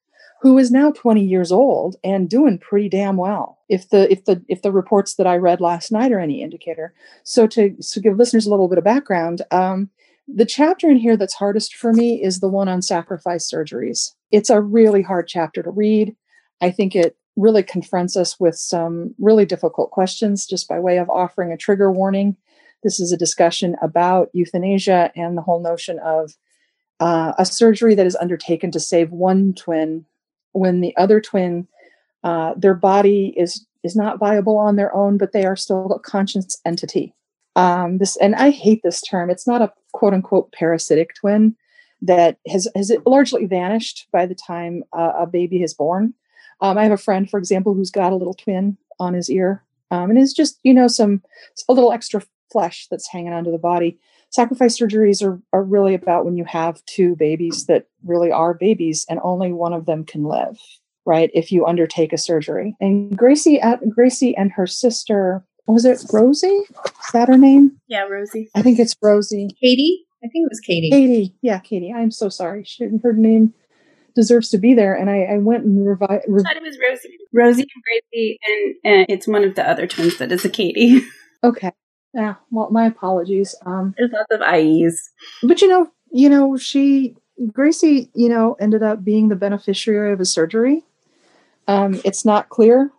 [0.42, 4.42] who is now 20 years old and doing pretty damn well if the if the
[4.48, 6.94] if the reports that i read last night are any indicator.
[7.24, 9.90] So to to give listeners a little bit of background um,
[10.32, 14.12] the chapter in here that's hardest for me is the one on sacrifice surgeries.
[14.30, 16.14] It's a really hard chapter to read.
[16.60, 21.10] I think it really confronts us with some really difficult questions just by way of
[21.10, 22.36] offering a trigger warning.
[22.82, 26.34] This is a discussion about euthanasia and the whole notion of
[27.00, 30.04] uh, a surgery that is undertaken to save one twin
[30.52, 31.66] when the other twin,
[32.24, 35.98] uh, their body is is not viable on their own, but they are still a
[35.98, 37.14] conscious entity.
[37.56, 39.30] Um, this and I hate this term.
[39.30, 41.56] It's not a quote unquote parasitic twin
[42.02, 46.14] that has has largely vanished by the time uh, a baby is born.
[46.60, 49.64] Um, I have a friend, for example, who's got a little twin on his ear,
[49.90, 51.22] um, and it's just you know some
[51.68, 53.98] a little extra flesh that's hanging onto the body.
[54.30, 59.06] Sacrifice surgeries are are really about when you have two babies that really are babies,
[59.08, 60.58] and only one of them can live.
[61.06, 66.04] Right, if you undertake a surgery, and Gracie at Gracie and her sister was it
[66.12, 66.46] Rosie?
[66.48, 67.80] Is that her name?
[67.86, 68.50] Yeah, Rosie.
[68.54, 69.48] I think it's Rosie.
[69.60, 70.04] Katie.
[70.22, 70.90] I think it was Katie.
[70.90, 71.34] Katie.
[71.42, 71.92] Yeah, Katie.
[71.92, 72.64] I'm so sorry.
[72.64, 73.54] She didn't heard her name
[74.20, 74.94] deserves to be there.
[74.94, 76.24] And I, I went and revised.
[76.28, 80.18] Re- it was Rosie, Rosie and Gracie, and, and it's one of the other twins
[80.18, 81.00] that is a Katie.
[81.42, 81.72] okay.
[82.12, 82.34] Yeah.
[82.50, 83.54] Well, my apologies.
[83.64, 85.10] Um, There's lots of IEs.
[85.42, 87.16] But you know, you know, she
[87.50, 90.84] Gracie, you know, ended up being the beneficiary of a surgery.
[91.66, 92.90] Um, it's not clear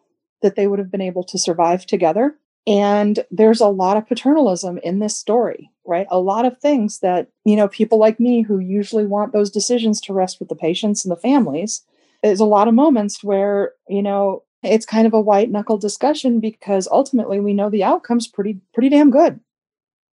[0.42, 2.36] that they would have been able to survive together.
[2.68, 6.08] And there's a lot of paternalism in this story right?
[6.10, 10.00] A lot of things that, you know, people like me who usually want those decisions
[10.02, 11.84] to rest with the patients and the families,
[12.24, 16.40] there's a lot of moments where, you know, it's kind of a white knuckle discussion
[16.40, 19.40] because ultimately we know the outcome's pretty pretty damn good.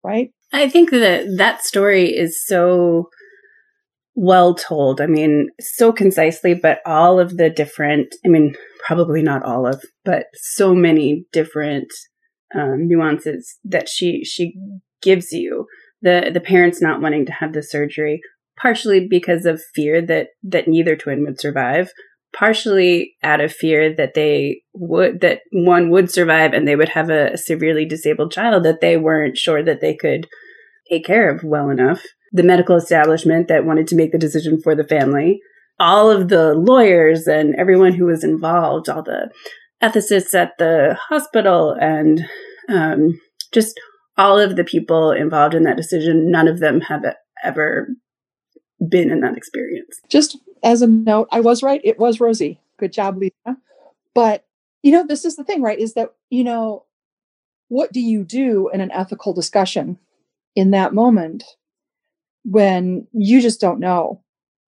[0.02, 0.32] Right?
[0.52, 3.08] I think that that story is so
[4.14, 5.00] well told.
[5.00, 8.54] I mean, so concisely, but all of the different, I mean,
[8.86, 11.90] probably not all of, but so many different
[12.54, 14.54] um, nuances that she she
[15.02, 15.66] gives you
[16.02, 18.20] the the parents not wanting to have the surgery
[18.56, 21.90] partially because of fear that that neither twin would survive
[22.34, 27.08] partially out of fear that they would that one would survive and they would have
[27.08, 30.26] a, severely disabled child that they weren't sure that they could
[30.90, 32.02] take care of well enough.
[32.32, 35.40] The medical establishment that wanted to make the decision for the family.
[35.78, 39.30] All of the lawyers and everyone who was involved all the
[39.84, 42.26] ethicists at the hospital and
[42.68, 43.20] um,
[43.52, 43.78] just
[44.16, 47.04] all of the people involved in that decision, none of them have
[47.42, 47.88] ever
[48.88, 50.00] been in that experience.
[50.08, 51.80] Just as a note, I was right.
[51.84, 52.60] It was Rosie.
[52.78, 53.56] Good job, Lisa.
[54.14, 54.44] But,
[54.82, 55.78] you know, this is the thing, right?
[55.78, 56.84] Is that, you know,
[57.68, 59.98] what do you do in an ethical discussion?
[60.56, 61.44] in that moment
[62.44, 64.22] when you just don't know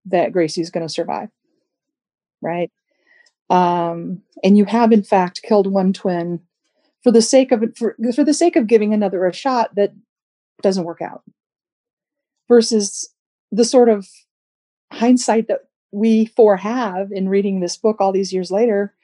[0.06, 1.28] that Gracie's going to survive.
[2.42, 2.70] Right.
[3.48, 6.40] Um, and you have in fact killed one twin
[7.02, 9.92] for the sake of for, for the sake of giving another a shot that
[10.62, 11.22] doesn't work out
[12.48, 13.08] versus
[13.52, 14.08] the sort of
[14.92, 15.60] hindsight that
[15.92, 18.94] we four have in reading this book all these years later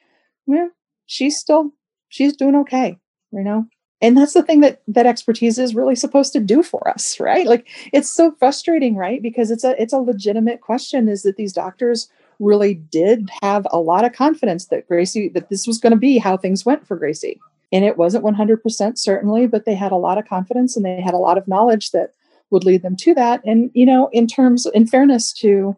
[0.47, 0.67] yeah
[1.05, 1.71] she's still
[2.09, 2.97] she's doing okay
[3.33, 3.65] you know?
[4.01, 7.47] And that's the thing that that expertise is really supposed to do for us right?
[7.47, 9.21] Like it's so frustrating right?
[9.21, 12.09] Because it's a it's a legitimate question is that these doctors
[12.43, 16.17] really did have a lot of confidence that gracie that this was going to be
[16.17, 17.39] how things went for gracie
[17.71, 21.13] and it wasn't 100% certainly but they had a lot of confidence and they had
[21.13, 22.11] a lot of knowledge that
[22.51, 25.75] would lead them to that and you know in terms in fairness to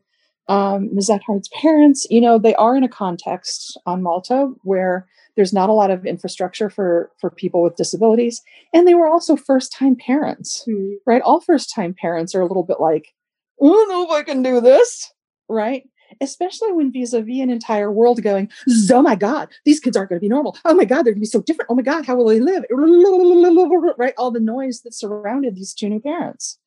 [0.47, 1.09] um, Ms.
[1.09, 5.73] Attard's parents, you know, they are in a context on Malta where there's not a
[5.73, 8.41] lot of infrastructure for for people with disabilities,
[8.73, 10.93] and they were also first time parents, mm-hmm.
[11.05, 11.21] right?
[11.21, 13.13] All first time parents are a little bit like,
[13.61, 15.11] I don't know if I can do this,
[15.49, 15.83] right?
[16.21, 18.49] Especially when vis-a-vis an entire world going,
[18.91, 20.57] oh my God, these kids aren't going to be normal.
[20.65, 21.69] Oh my God, they're going to be so different.
[21.69, 22.63] Oh my God, how will they live?
[22.69, 24.13] Right?
[24.17, 26.57] All the noise that surrounded these two new parents.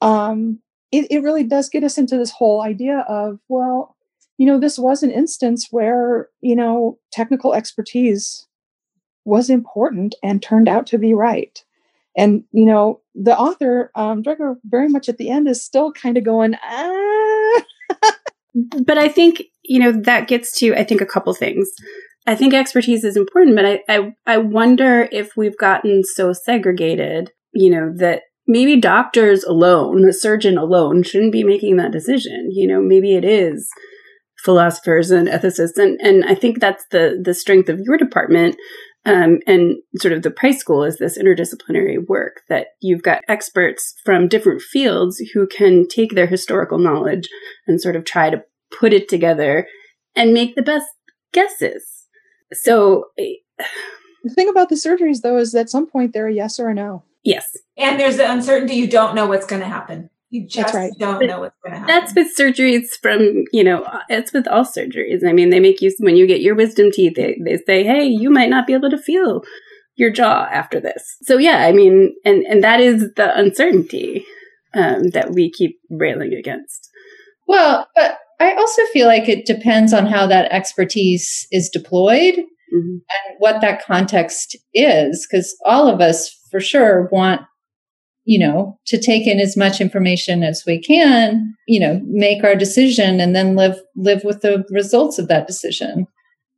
[0.00, 0.60] Um,
[0.92, 3.96] it, it really does get us into this whole idea of, well,
[4.38, 8.46] you know, this was an instance where, you know, technical expertise
[9.24, 11.62] was important and turned out to be right.
[12.16, 14.24] And, you know, the author, um,
[14.64, 17.62] very much at the end is still kind of going, ah.
[18.84, 21.70] but I think, you know, that gets to, I think, a couple things.
[22.26, 27.30] I think expertise is important, but I, I, I wonder if we've gotten so segregated,
[27.52, 32.50] you know, that maybe doctors alone, a surgeon alone, shouldn't be making that decision.
[32.50, 33.68] You know, maybe it is
[34.44, 38.56] philosophers and ethicists, and and I think that's the the strength of your department.
[39.06, 43.94] Um, and sort of the Price School is this interdisciplinary work that you've got experts
[44.04, 47.28] from different fields who can take their historical knowledge
[47.66, 48.44] and sort of try to
[48.78, 49.66] put it together
[50.14, 50.88] and make the best
[51.32, 52.06] guesses.
[52.52, 56.60] So, the thing about the surgeries, though, is that at some point they're a yes
[56.60, 57.04] or a no.
[57.22, 57.56] Yes.
[57.76, 58.74] And there's the uncertainty.
[58.74, 60.10] You don't know what's going to happen.
[60.32, 60.92] You just right.
[60.96, 61.92] don't but know what's going to happen.
[61.92, 65.26] That's with surgeries from, you know, it's with all surgeries.
[65.26, 68.04] I mean, they make you, when you get your wisdom teeth, they, they say, hey,
[68.04, 69.42] you might not be able to feel
[69.96, 71.16] your jaw after this.
[71.22, 74.24] So yeah, I mean, and, and that is the uncertainty
[74.72, 76.88] um, that we keep railing against.
[77.48, 82.78] Well, but I also feel like it depends on how that expertise is deployed mm-hmm.
[82.78, 87.42] and what that context is, because all of us for sure want
[88.30, 92.54] you know to take in as much information as we can you know make our
[92.54, 96.06] decision and then live live with the results of that decision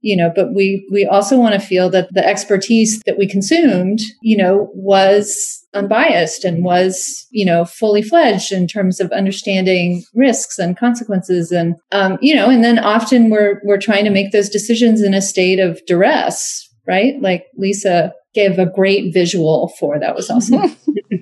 [0.03, 4.01] you know but we we also want to feel that the expertise that we consumed
[4.21, 10.59] you know was unbiased and was you know fully fledged in terms of understanding risks
[10.59, 14.51] and consequences and um, you know and then often we're we're trying to make those
[14.51, 19.99] decisions in a state of duress right like lisa gave a great visual for.
[19.99, 20.77] That was awesome.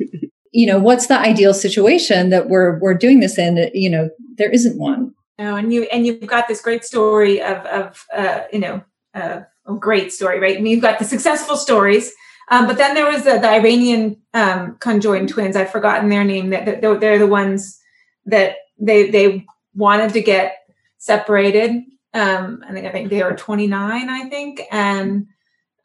[0.53, 3.70] you know, what's the ideal situation that we're we're doing this in?
[3.74, 5.14] You know, there isn't one.
[5.38, 8.82] No, and you and you've got this great story of of uh, you know
[9.14, 10.61] uh, a great story, right?
[10.61, 12.12] Mean, you've got the successful stories.
[12.53, 15.55] Um, but then there was the, the Iranian um, conjoined twins.
[15.55, 16.51] I've forgotten their name.
[16.51, 17.78] That they're, they're the ones
[18.26, 20.57] that they they wanted to get
[20.98, 21.70] separated.
[22.12, 25.28] Um, I think I think they were 29, I think, and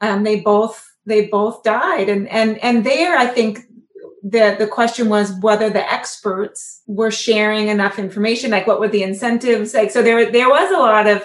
[0.01, 3.59] um, they both they both died and and and there i think
[4.27, 9.03] the the question was whether the experts were sharing enough information like what were the
[9.03, 9.75] incentives?
[9.75, 11.23] Like so there there was a lot of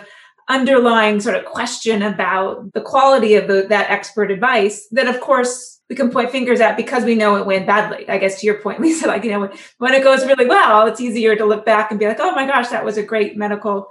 [0.51, 5.81] underlying sort of question about the quality of the, that expert advice that of course
[5.89, 8.07] we can point fingers at because we know it went badly.
[8.07, 11.01] I guess to your point lisa like you know when, it goes really well it's
[11.01, 13.87] easier to look back and be like oh my gosh that was a great medical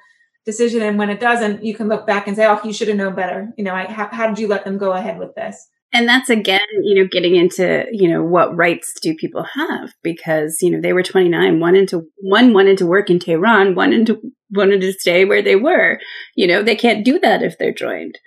[0.46, 0.84] decision.
[0.84, 3.16] And when it doesn't you can look back and say oh you should have known
[3.16, 3.52] better.
[3.58, 6.30] You know I, how, how did you let them go ahead with this and that's
[6.30, 9.92] again, you know, getting into, you know, what rights do people have?
[10.04, 13.92] Because, you know, they were 29, one into one wanted to work in Tehran, one
[13.92, 14.20] into
[14.52, 16.00] wanted to stay where they were.
[16.36, 18.20] You know, they can't do that if they're joined.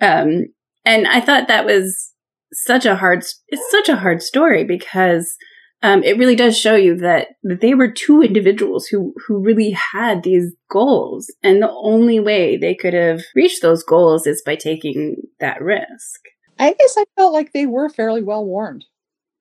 [0.00, 0.46] Um,
[0.84, 2.12] and I thought that was
[2.52, 5.36] such a hard, it's such a hard story because
[5.82, 9.74] um, it really does show you that, that they were two individuals who who really
[9.94, 14.56] had these goals, and the only way they could have reached those goals is by
[14.56, 16.20] taking that risk.
[16.60, 18.84] I guess I felt like they were fairly well warned,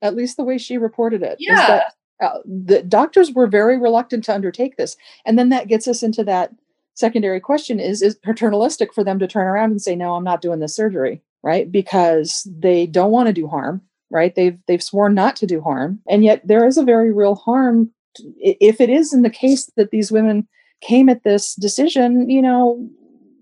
[0.02, 1.38] at least the way she reported it.
[1.40, 1.68] Yeah.
[1.68, 4.98] That, uh, the doctors were very reluctant to undertake this.
[5.26, 6.52] And then that gets us into that
[6.96, 10.42] secondary question is is paternalistic for them to turn around and say no i'm not
[10.42, 14.36] doing this surgery right because they don't want to do harm right?
[14.36, 17.92] They've they've sworn not to do harm, and yet there is a very real harm
[18.38, 20.48] if it is in the case that these women
[20.82, 22.30] came at this decision.
[22.30, 22.90] You know,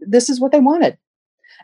[0.01, 0.97] this is what they wanted.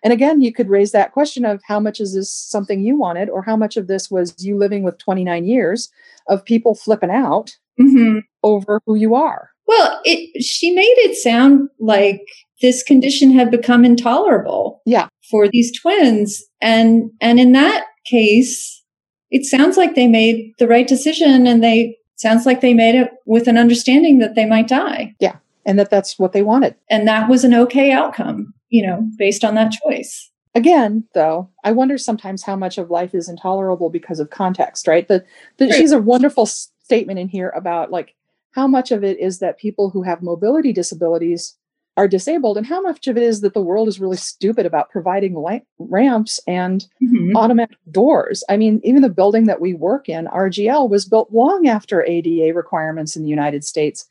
[0.04, 3.30] And again, you could raise that question of how much is this something you wanted,
[3.30, 5.90] or how much of this was you living with 29 years
[6.28, 8.20] of people flipping out mm-hmm.
[8.44, 9.50] over who you are.
[9.66, 12.22] Well, it, she made it sound like
[12.62, 14.82] this condition had become intolerable.
[14.86, 15.08] Yeah.
[15.32, 16.44] For these twins.
[16.62, 18.84] And, and in that case,
[19.32, 23.12] it sounds like they made the right decision and they sounds like they made it
[23.26, 25.14] with an understanding that they might die.
[25.20, 25.38] Yeah.
[25.66, 26.76] And that that's what they wanted.
[26.90, 30.32] And that was an okay outcome, you know, based on that choice.
[30.56, 35.08] Again, though, I wonder sometimes how much of life is intolerable because of context, right?
[35.08, 35.24] The,
[35.58, 38.16] the she's a wonderful statement in here about like
[38.52, 41.56] how much of it is that people who have mobility disabilities
[41.98, 44.90] are disabled and how much of it is that the world is really stupid about
[44.90, 47.38] providing light, ramps and mm-hmm.
[47.38, 51.68] automatic doors i mean even the building that we work in rgl was built long
[51.68, 54.08] after ada requirements in the united states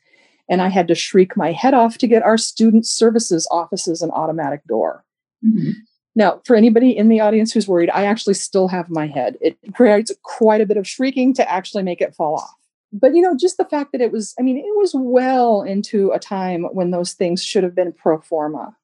[0.49, 4.11] and i had to shriek my head off to get our student services offices an
[4.11, 5.03] automatic door.
[5.45, 5.71] Mm-hmm.
[6.15, 9.37] now for anybody in the audience who's worried i actually still have my head.
[9.41, 12.55] It creates quite a bit of shrieking to actually make it fall off.
[12.93, 16.11] But you know just the fact that it was i mean it was well into
[16.11, 18.75] a time when those things should have been pro forma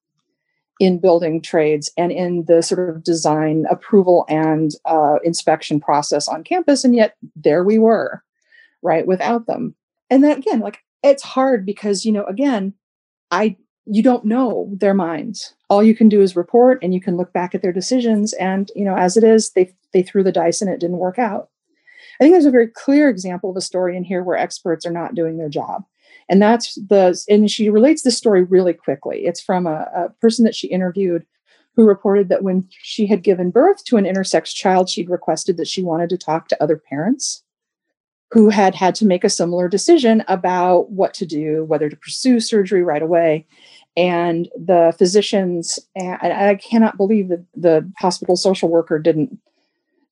[0.79, 6.43] in building trades and in the sort of design approval and uh, inspection process on
[6.43, 8.23] campus and yet there we were
[8.81, 9.75] right without them.
[10.09, 12.73] And then again like it's hard because you know again
[13.31, 17.17] i you don't know their minds all you can do is report and you can
[17.17, 20.31] look back at their decisions and you know as it is they they threw the
[20.31, 21.49] dice and it didn't work out
[22.19, 24.91] I think there's a very clear example of a story in here where experts are
[24.91, 25.85] not doing their job.
[26.27, 29.25] And that's the, and she relates the story really quickly.
[29.25, 31.25] It's from a, a person that she interviewed
[31.75, 35.67] who reported that when she had given birth to an intersex child, she'd requested that
[35.67, 37.43] she wanted to talk to other parents
[38.31, 42.39] who had had to make a similar decision about what to do, whether to pursue
[42.39, 43.45] surgery right away.
[43.97, 49.37] And the physicians, and I cannot believe that the hospital social worker didn't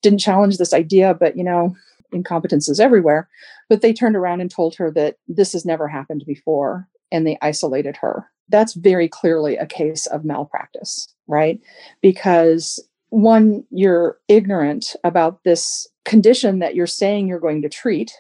[0.04, 1.76] didn't challenge this idea, but you know,
[2.14, 3.28] incompetences everywhere.
[3.70, 7.38] But they turned around and told her that this has never happened before and they
[7.42, 8.28] isolated her.
[8.50, 11.60] That's very clearly a case of malpractice, right?
[12.02, 18.12] Because one, you're ignorant about this condition that you're saying you're going to treat,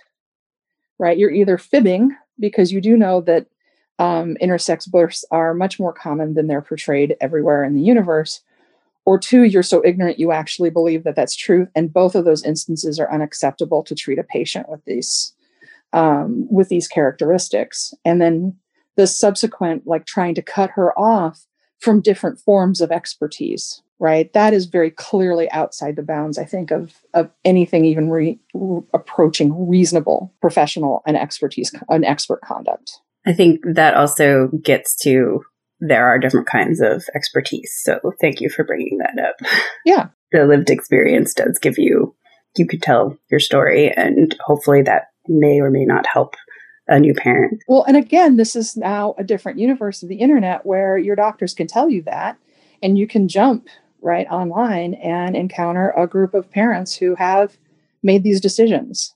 [1.00, 1.18] right?
[1.18, 3.48] You're either fibbing because you do know that
[3.98, 8.42] um, intersex births are much more common than they're portrayed everywhere in the universe,
[9.06, 11.66] or two, you're so ignorant you actually believe that that's true.
[11.76, 15.34] And both of those instances are unacceptable to treat a patient with these
[15.94, 17.94] um, with these characteristics.
[18.04, 18.58] And then
[18.98, 21.46] the subsequent, like trying to cut her off
[21.80, 24.32] from different forms of expertise, right?
[24.34, 28.40] That is very clearly outside the bounds, I think, of of anything even re-
[28.94, 33.00] approaching reasonable professional and expertise, an expert conduct.
[33.26, 35.42] I think that also gets to
[35.80, 37.72] there are different kinds of expertise.
[37.84, 39.36] So thank you for bringing that up.
[39.86, 40.08] Yeah.
[40.32, 42.16] the lived experience does give you,
[42.58, 46.36] you could tell your story, and hopefully that may or may not help
[46.88, 47.62] a new parent.
[47.68, 51.54] Well, and again, this is now a different universe of the internet where your doctors
[51.54, 52.38] can tell you that,
[52.82, 53.68] and you can jump
[54.02, 57.58] right online and encounter a group of parents who have
[58.04, 59.14] made these decisions.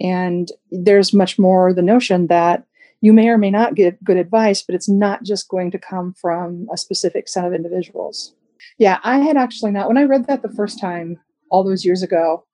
[0.00, 2.64] And there's much more the notion that
[3.00, 6.14] you may or may not get good advice, but it's not just going to come
[6.14, 8.34] from a specific set of individuals.
[8.78, 11.20] Yeah, I had actually not, when I read that the first time
[11.50, 12.44] all those years ago,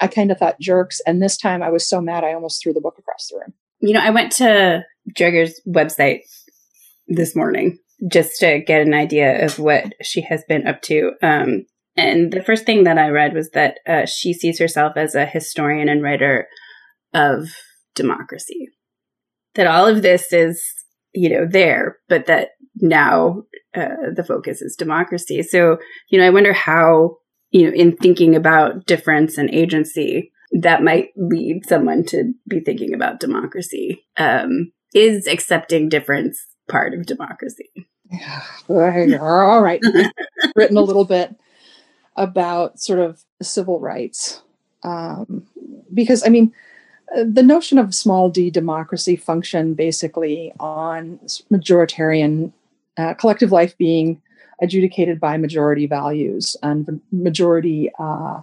[0.00, 1.00] I kind of thought jerks.
[1.06, 3.54] And this time I was so mad, I almost threw the book across the room.
[3.80, 4.84] You know, I went to
[5.16, 6.22] Dreger's website
[7.08, 7.78] this morning
[8.10, 11.12] just to get an idea of what she has been up to.
[11.22, 15.14] Um, and the first thing that I read was that uh, she sees herself as
[15.14, 16.48] a historian and writer
[17.12, 17.48] of
[17.94, 18.68] democracy
[19.54, 20.62] that all of this is,
[21.12, 23.42] you know, there, but that now
[23.74, 25.42] uh, the focus is democracy.
[25.42, 25.78] So,
[26.08, 27.16] you know, I wonder how,
[27.50, 32.94] you know, in thinking about difference and agency, that might lead someone to be thinking
[32.94, 34.04] about democracy.
[34.16, 36.38] Um, is accepting difference
[36.68, 37.70] part of democracy?
[38.12, 38.42] Yeah.
[38.68, 39.80] All right.
[40.56, 41.34] Written a little bit
[42.16, 44.42] about sort of civil rights.
[44.82, 45.46] Um,
[45.94, 46.52] because, I mean,
[47.14, 51.18] the notion of small d democracy function basically on
[51.50, 52.52] majoritarian
[52.98, 54.20] uh, collective life being
[54.60, 58.40] adjudicated by majority values and majority uh,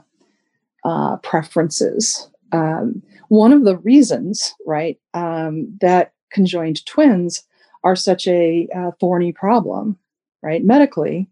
[0.83, 2.29] uh, preferences.
[2.51, 7.43] Um, one of the reasons, right, um, that conjoined twins
[7.83, 9.97] are such a uh, thorny problem,
[10.41, 11.27] right, medically,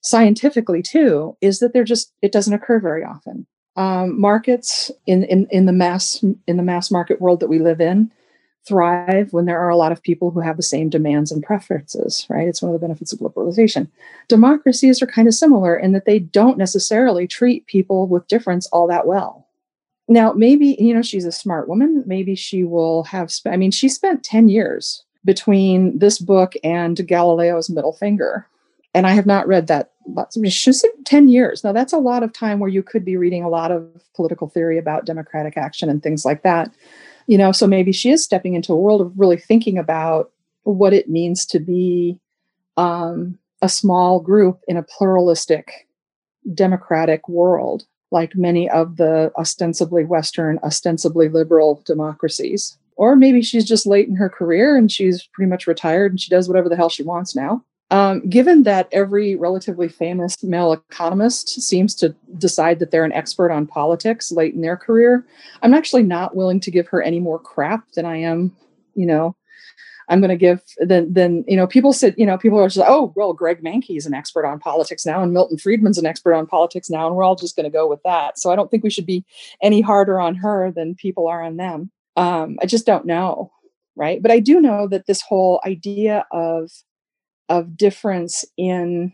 [0.00, 5.46] scientifically too, is that they're just, it doesn't occur very often um, markets in, in
[5.50, 8.12] in the mass in the mass market world that we live in
[8.66, 12.24] thrive when there are a lot of people who have the same demands and preferences,
[12.28, 12.46] right?
[12.46, 13.88] It's one of the benefits of liberalization.
[14.28, 18.86] Democracies are kind of similar in that they don't necessarily treat people with difference all
[18.86, 19.48] that well.
[20.06, 22.04] Now, maybe, you know, she's a smart woman.
[22.06, 26.96] Maybe she will have, sp- I mean, she spent 10 years between this book and
[26.96, 28.46] Galileo's middle finger.
[28.94, 29.90] And I have not read that.
[30.30, 31.62] Said 10 years.
[31.62, 34.48] Now, that's a lot of time where you could be reading a lot of political
[34.48, 36.74] theory about democratic action and things like that
[37.26, 40.30] you know so maybe she is stepping into a world of really thinking about
[40.64, 42.18] what it means to be
[42.76, 45.88] um, a small group in a pluralistic
[46.54, 53.86] democratic world like many of the ostensibly western ostensibly liberal democracies or maybe she's just
[53.86, 56.88] late in her career and she's pretty much retired and she does whatever the hell
[56.88, 62.90] she wants now um, given that every relatively famous male economist seems to decide that
[62.90, 65.26] they're an expert on politics late in their career,
[65.60, 68.56] I'm actually not willing to give her any more crap than I am,
[68.94, 69.36] you know,
[70.08, 72.78] I'm going to give then then you know people said you know people are just
[72.78, 76.06] like oh well Greg Mankiw is an expert on politics now and Milton Friedman's an
[76.06, 78.38] expert on politics now and we're all just going to go with that.
[78.38, 79.24] So I don't think we should be
[79.62, 81.90] any harder on her than people are on them.
[82.16, 83.50] Um, I just don't know,
[83.96, 84.20] right?
[84.20, 86.70] But I do know that this whole idea of
[87.48, 89.12] of difference in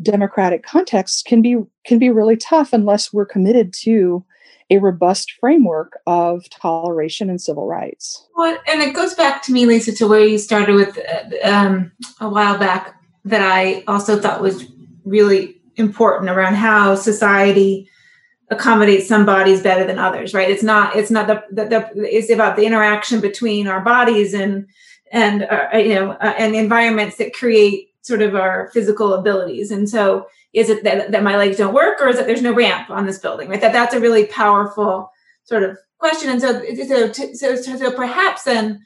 [0.00, 4.24] democratic contexts can be can be really tough unless we're committed to
[4.70, 8.26] a robust framework of toleration and civil rights.
[8.36, 10.96] Well, and it goes back to me, Lisa, to where you started with
[11.44, 11.90] um,
[12.20, 12.94] a while back
[13.24, 14.64] that I also thought was
[15.04, 17.88] really important around how society
[18.50, 20.34] accommodates some bodies better than others.
[20.34, 20.50] Right?
[20.50, 20.96] It's not.
[20.96, 24.66] It's not the, the, the it's about the interaction between our bodies and
[25.10, 29.70] and uh, uh, you know uh, and environments that create sort of our physical abilities
[29.70, 32.54] and so is it that, that my legs don't work or is it there's no
[32.54, 35.10] ramp on this building right that that's a really powerful
[35.44, 38.84] sort of question and so so, so, so perhaps then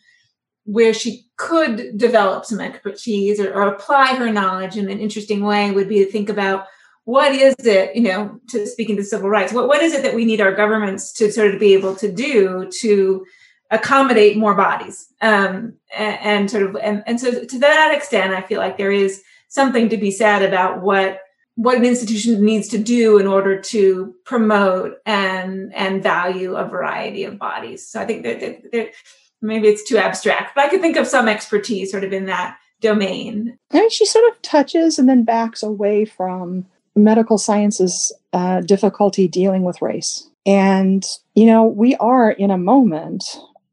[0.64, 5.70] where she could develop some expertise or, or apply her knowledge in an interesting way
[5.70, 6.66] would be to think about
[7.04, 10.14] what is it you know to speaking to civil rights what, what is it that
[10.14, 13.24] we need our governments to sort of be able to do to
[13.70, 15.08] accommodate more bodies?
[15.20, 18.92] Um, and, and, sort of and, and so to that extent i feel like there
[18.92, 21.20] is something to be said about what
[21.56, 27.22] what an institution needs to do in order to promote and and value a variety
[27.24, 27.86] of bodies.
[27.86, 28.40] So i think that,
[28.72, 28.92] that,
[29.40, 32.56] maybe it's too abstract but i could think of some expertise sort of in that
[32.80, 33.58] domain.
[33.72, 39.28] I mean, she sort of touches and then backs away from medical science's uh, difficulty
[39.28, 40.28] dealing with race.
[40.46, 43.24] And you know we are in a moment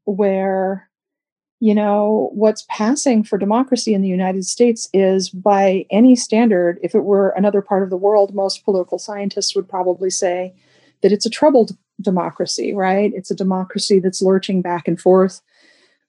[0.04, 0.88] where
[1.60, 6.92] you know what's passing for democracy in the united states is by any standard if
[6.92, 10.52] it were another part of the world most political scientists would probably say
[11.02, 13.12] that it's a troubled democracy right?
[13.14, 15.40] It's a democracy that's lurching back and forth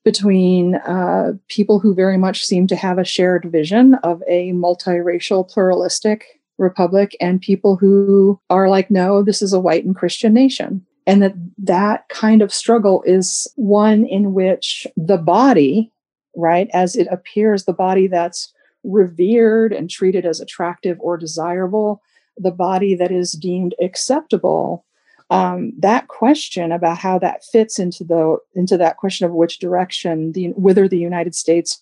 [0.03, 5.49] between uh, people who very much seem to have a shared vision of a multiracial
[5.49, 10.85] pluralistic republic and people who are like no this is a white and christian nation.
[11.05, 15.91] And that that kind of struggle is one in which the body
[16.35, 22.01] right as it appears the body that's revered and treated as attractive or desirable
[22.37, 24.85] the body that is deemed acceptable
[25.29, 30.31] um, that question about how that fits into the into that question of which direction
[30.33, 31.81] the whether the united states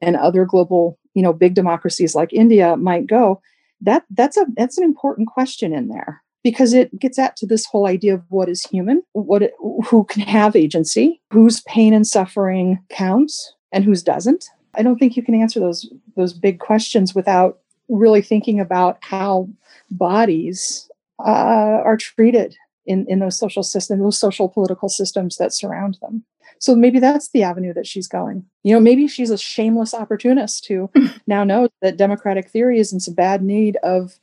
[0.00, 3.40] and other global you know big democracies like india might go
[3.80, 7.66] that that's a that's an important question in there because it gets at to this
[7.66, 9.50] whole idea of what is human, what
[9.86, 14.46] who can have agency, whose pain and suffering counts, and whose doesn't.
[14.74, 17.58] I don't think you can answer those those big questions without
[17.88, 19.48] really thinking about how
[19.90, 20.88] bodies
[21.20, 22.56] uh, are treated
[22.86, 26.24] in in those social systems, those social political systems that surround them.
[26.60, 28.44] So maybe that's the avenue that she's going.
[28.62, 30.90] You know, maybe she's a shameless opportunist who
[31.26, 34.18] now knows that democratic theory is in some bad need of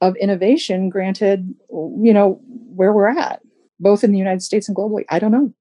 [0.00, 2.40] of innovation granted you know
[2.74, 3.40] where we're at
[3.80, 5.04] both in the united states and globally.
[5.08, 5.52] I don't know.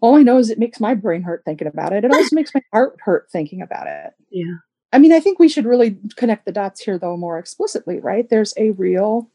[0.00, 2.04] All i know is it makes my brain hurt thinking about it.
[2.04, 4.12] It also makes my heart hurt thinking about it.
[4.30, 4.56] Yeah.
[4.92, 8.28] I mean i think we should really connect the dots here though more explicitly right?
[8.28, 9.30] There's a real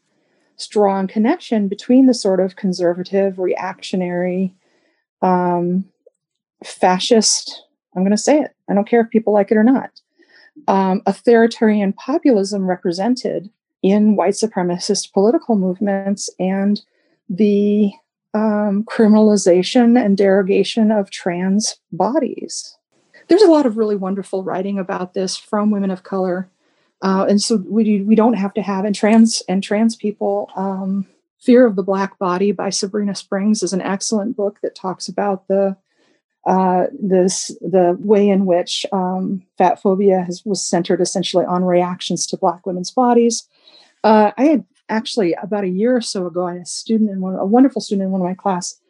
[0.56, 4.54] strong connection between the sort of conservative reactionary
[5.22, 5.84] um,
[6.64, 9.90] fascist i'm going to say it i don't care if people like it or not
[10.68, 13.50] um, authoritarian populism represented
[13.82, 16.82] in white supremacist political movements and
[17.28, 17.92] the
[18.34, 22.76] um, criminalization and derogation of trans bodies.
[23.28, 26.48] There's a lot of really wonderful writing about this from women of color,
[27.02, 31.06] uh, and so we we don't have to have and trans and trans people um,
[31.40, 35.48] Fear of the Black Body by Sabrina Strings is an excellent book that talks about
[35.48, 35.76] the
[36.46, 42.26] uh, this the way in which um, fat phobia has, was centered essentially on reactions
[42.26, 43.48] to Black women's bodies.
[44.02, 47.20] Uh, I had actually about a year or so ago, I had a student in
[47.20, 48.80] one, a wonderful student in one of my class,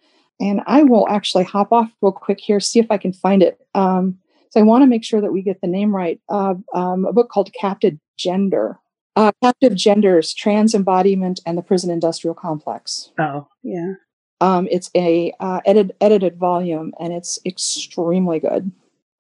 [0.41, 3.59] and I will actually hop off real quick here, see if I can find it.
[3.75, 4.19] Um,
[4.51, 6.21] so I want to make sure that we get the name right.
[6.29, 8.79] Uh, um, a book called Captive Gender.
[9.15, 13.13] Uh, Captive Genders, Trans Embodiment, and the Prison Industrial Complex.
[13.19, 13.95] Oh, yeah.
[14.43, 18.73] Um, it's a uh, edit, edited volume, and it's extremely good.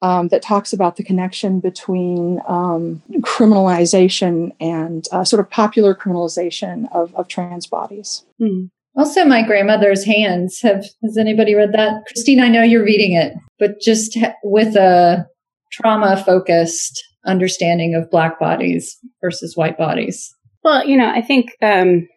[0.03, 6.89] Um, that talks about the connection between um, criminalization and uh, sort of popular criminalization
[6.91, 8.25] of, of trans bodies.
[8.41, 8.65] Hmm.
[8.97, 10.61] Also, my grandmother's hands.
[10.63, 12.03] Have has anybody read that?
[12.07, 15.25] Christine, I know you're reading it, but just ha- with a
[15.71, 20.35] trauma focused understanding of black bodies versus white bodies.
[20.65, 22.09] Well, you know, I think um,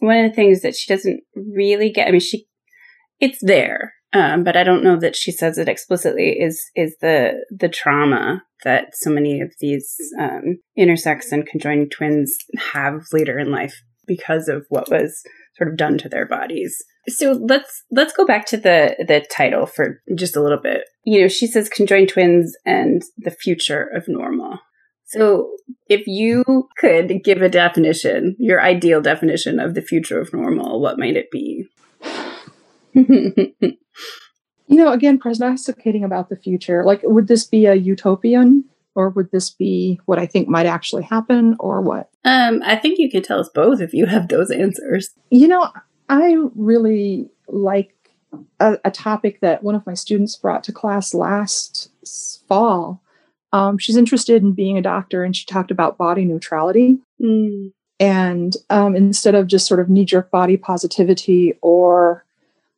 [0.00, 2.46] one of the things that she doesn't really get, I mean, she,
[3.20, 6.36] it's there, um, but I don't know that she says it explicitly.
[6.40, 12.36] Is is the the trauma that so many of these um, intersex and conjoined twins
[12.72, 15.22] have later in life because of what was
[15.56, 16.76] sort of done to their bodies.
[17.08, 20.84] So let's let's go back to the the title for just a little bit.
[21.04, 24.60] You know, she says conjoined twins and the future of normal.
[25.14, 25.50] So
[25.88, 30.98] if you could give a definition, your ideal definition of the future of normal, what
[30.98, 31.68] might it be?
[32.94, 33.76] you
[34.68, 39.50] know, again, prognosticating about the future, like would this be a utopian or would this
[39.50, 42.10] be what I think might actually happen or what?
[42.24, 45.10] Um, I think you can tell us both if you have those answers.
[45.30, 45.70] You know,
[46.08, 47.94] I really like
[48.60, 51.90] a, a topic that one of my students brought to class last
[52.48, 53.02] fall.
[53.54, 56.98] Um, she's interested in being a doctor and she talked about body neutrality.
[57.22, 57.72] Mm.
[58.00, 62.24] And um, instead of just sort of knee jerk body positivity or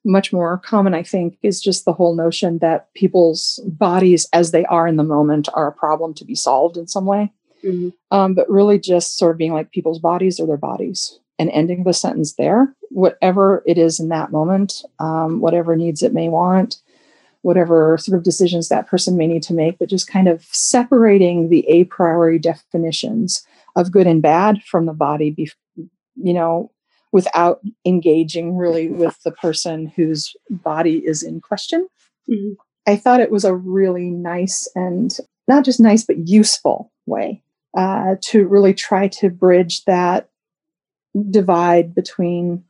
[0.05, 4.67] much more common, I think, is just the whole notion that people's bodies as they
[4.67, 7.33] are in the moment are a problem to be solved in some way.
[7.65, 7.89] Mm-hmm.
[8.11, 11.85] Um, but really just sort of being like people's bodies are their bodies and ending
[11.85, 16.77] the sentence there, whatever it is in that moment, um, whatever needs it may want,
[17.47, 21.49] whatever sort of decisions that person may need to make, but just kind of separating
[21.49, 25.33] the a priori definitions of good and bad from the body,
[26.17, 26.73] you know,
[27.13, 31.87] without engaging really with the person whose body is in question.
[32.29, 32.55] Mm-hmm.
[32.85, 35.17] I thought it was a really nice and
[35.47, 37.45] not just nice, but useful way
[37.79, 40.31] uh, to really try to bridge that
[41.31, 42.65] divide between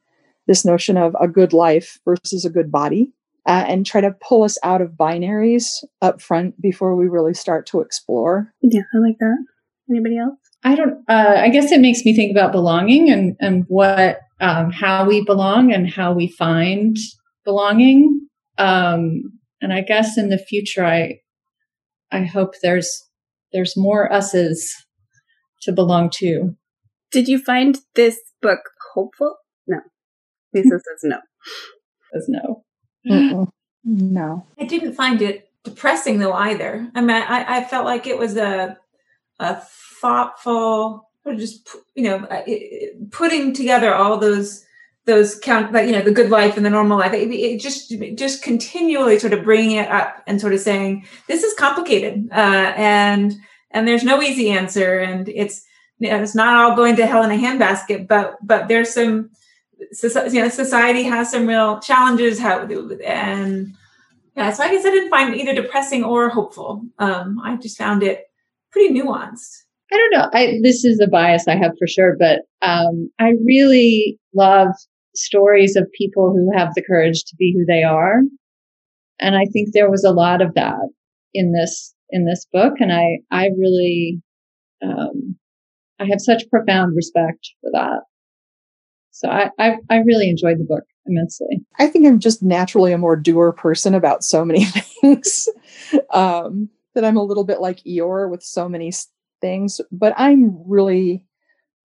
[0.47, 3.11] this notion of a good life versus a good body
[3.47, 5.67] uh, and try to pull us out of binaries
[6.03, 8.53] up front before we really start to explore.
[8.63, 9.45] Yeah, I like that.
[9.89, 10.39] Anybody else?
[10.65, 11.05] I don't.
[11.09, 15.25] Uh, I guess it makes me think about belonging and and what um, how we
[15.25, 16.97] belong and how we find
[17.45, 18.27] belonging.
[18.59, 19.23] Um,
[19.61, 21.21] and I guess in the future, I
[22.11, 23.05] I hope there's
[23.53, 24.75] there's more us's
[25.63, 26.57] to belong to.
[27.13, 28.61] Did you find this book
[28.93, 29.37] hopeful?
[29.69, 29.79] No.
[30.53, 31.19] Lisa says no.
[32.13, 32.65] Says no.
[33.07, 33.49] Mm-mm.
[33.85, 34.47] No.
[34.59, 36.91] I didn't find it depressing though either.
[36.95, 38.77] I mean, I, I felt like it was a
[39.39, 39.57] a
[40.01, 42.43] thoughtful, or just you know, uh,
[43.11, 44.65] putting together all those
[45.05, 47.13] those count, like you know, the good life and the normal life.
[47.13, 51.45] It, it just just continually sort of bringing it up and sort of saying this
[51.45, 53.35] is complicated, uh, and
[53.71, 55.65] and there's no easy answer, and it's
[55.99, 59.31] you know, it's not all going to hell in a handbasket, but but there's some
[60.03, 62.61] you know society has some real challenges how
[63.05, 63.75] and
[64.37, 66.83] yeah so i guess i didn't find it either depressing or hopeful.
[66.99, 68.25] Um i just found it
[68.71, 69.65] pretty nuanced.
[69.93, 70.31] I don't know.
[70.33, 74.69] I this is a bias i have for sure but um i really love
[75.15, 78.21] stories of people who have the courage to be who they are.
[79.21, 80.89] And i think there was a lot of that
[81.35, 84.21] in this in this book and i i really
[84.83, 85.37] um
[86.01, 88.01] i have such profound respect for that
[89.17, 91.65] so I, I, I really enjoyed the book immensely.
[91.79, 94.65] I think I'm just naturally a more doer person about so many
[95.01, 95.49] things.
[96.11, 98.93] um, that I'm a little bit like Eeyore with so many
[99.41, 101.25] things, but I'm really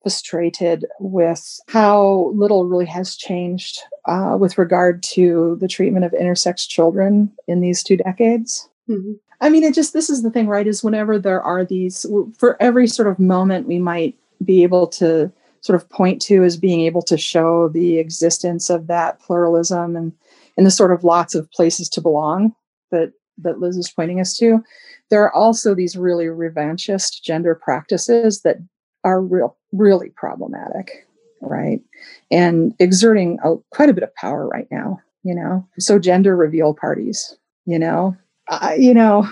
[0.02, 6.68] frustrated with how little really has changed uh, with regard to the treatment of intersex
[6.68, 8.68] children in these two decades.
[8.90, 9.14] Mm-hmm.
[9.40, 10.68] I mean, it just, this is the thing, right?
[10.68, 12.06] Is whenever there are these,
[12.38, 15.32] for every sort of moment we might be able to
[15.62, 20.12] sort of point to as being able to show the existence of that pluralism and
[20.58, 22.54] and the sort of lots of places to belong
[22.92, 24.64] that that Liz is pointing us to.
[25.10, 28.58] There are also these really revanchist gender practices that
[29.04, 31.08] are real really problematic.
[31.42, 31.82] right?
[32.30, 35.68] And exerting a, quite a bit of power right now, you know?
[35.80, 37.36] So, gender reveal parties,
[37.66, 38.16] you know?
[38.48, 39.28] Uh, you know,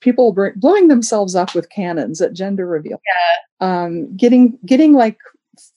[0.00, 3.00] people blowing themselves up with cannons at gender reveal.
[3.60, 3.84] Yeah.
[3.84, 5.18] Um, getting, getting like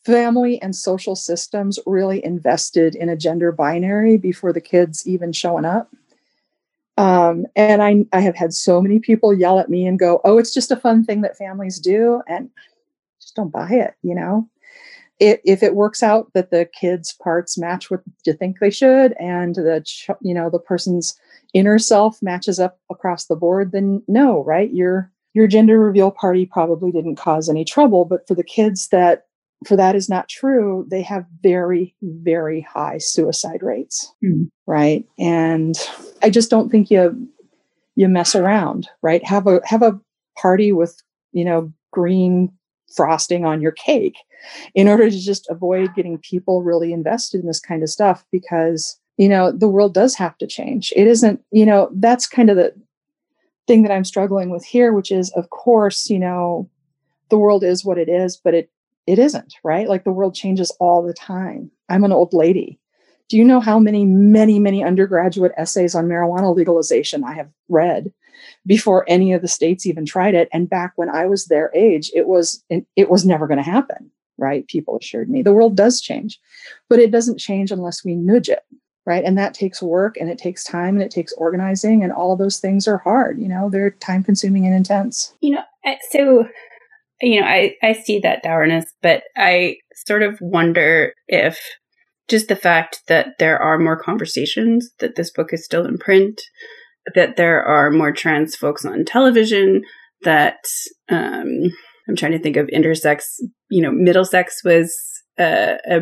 [0.05, 5.65] family and social systems really invested in a gender binary before the kids even showing
[5.65, 5.91] up.
[6.97, 10.37] Um, and I, I have had so many people yell at me and go, "Oh,
[10.37, 12.49] it's just a fun thing that families do," and
[13.19, 13.95] just don't buy it.
[14.03, 14.47] You know,
[15.19, 19.13] it, if it works out that the kids' parts match what you think they should,
[19.13, 19.83] and the
[20.21, 21.17] you know the person's
[21.53, 24.71] inner self matches up across the board, then no, right?
[24.71, 29.25] Your your gender reveal party probably didn't cause any trouble, but for the kids that
[29.63, 34.13] for that is not true, they have very, very high suicide rates.
[34.23, 34.49] Mm.
[34.65, 35.05] Right.
[35.17, 35.75] And
[36.21, 37.27] I just don't think you
[37.95, 39.23] you mess around, right?
[39.23, 39.99] Have a have a
[40.37, 41.01] party with,
[41.31, 42.51] you know, green
[42.95, 44.17] frosting on your cake
[44.75, 48.99] in order to just avoid getting people really invested in this kind of stuff because
[49.17, 52.55] you know the world does have to change it isn't you know that's kind of
[52.55, 52.73] the
[53.67, 56.69] thing that i'm struggling with here which is of course you know
[57.29, 58.69] the world is what it is but it
[59.07, 59.87] it isn't, right?
[59.87, 61.71] Like the world changes all the time.
[61.89, 62.79] I'm an old lady.
[63.29, 68.11] Do you know how many, many, many undergraduate essays on marijuana legalization I have read
[68.65, 70.49] before any of the states even tried it?
[70.53, 74.11] And back when I was their age, it was it was never going to happen,
[74.37, 74.67] right?
[74.67, 76.39] People assured me the world does change,
[76.89, 78.63] but it doesn't change unless we nudge it,
[79.05, 79.23] right?
[79.23, 82.59] And that takes work and it takes time and it takes organizing, and all those
[82.59, 83.39] things are hard.
[83.39, 85.33] You know, they're time consuming and intense.
[85.41, 85.63] You know,
[86.11, 86.47] so
[87.23, 91.59] you know, I, I see that dourness, but I sort of wonder if
[92.27, 96.41] just the fact that there are more conversations, that this book is still in print,
[97.15, 99.83] that there are more trans folks on television,
[100.23, 100.59] that
[101.09, 101.47] um,
[102.07, 103.23] I'm trying to think of intersex,
[103.69, 104.93] you know, Middlesex was
[105.39, 105.99] a, a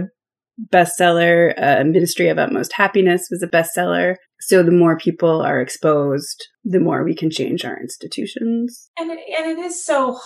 [0.72, 4.16] bestseller, uh, Ministry of Utmost Happiness was a bestseller.
[4.42, 8.90] So the more people are exposed, the more we can change our institutions.
[8.98, 10.20] And it, and it is so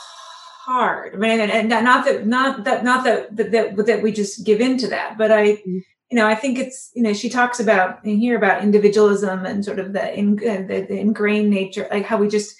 [0.65, 1.13] hard.
[1.13, 4.45] I mean, and, and not that, not that, not that, that, that, that we just
[4.45, 5.79] give in to that, but I, mm-hmm.
[6.09, 9.63] you know, I think it's, you know, she talks about in here about individualism and
[9.63, 12.55] sort of the, in, uh, the, the ingrained nature, like how we just,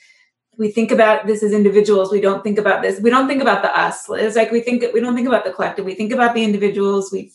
[0.58, 2.12] we think about this as individuals.
[2.12, 3.01] We don't think about this.
[3.01, 4.06] We don't think about the us.
[4.10, 5.86] It's like we think we don't think about the collective.
[5.86, 7.12] We think about the individuals.
[7.12, 7.34] We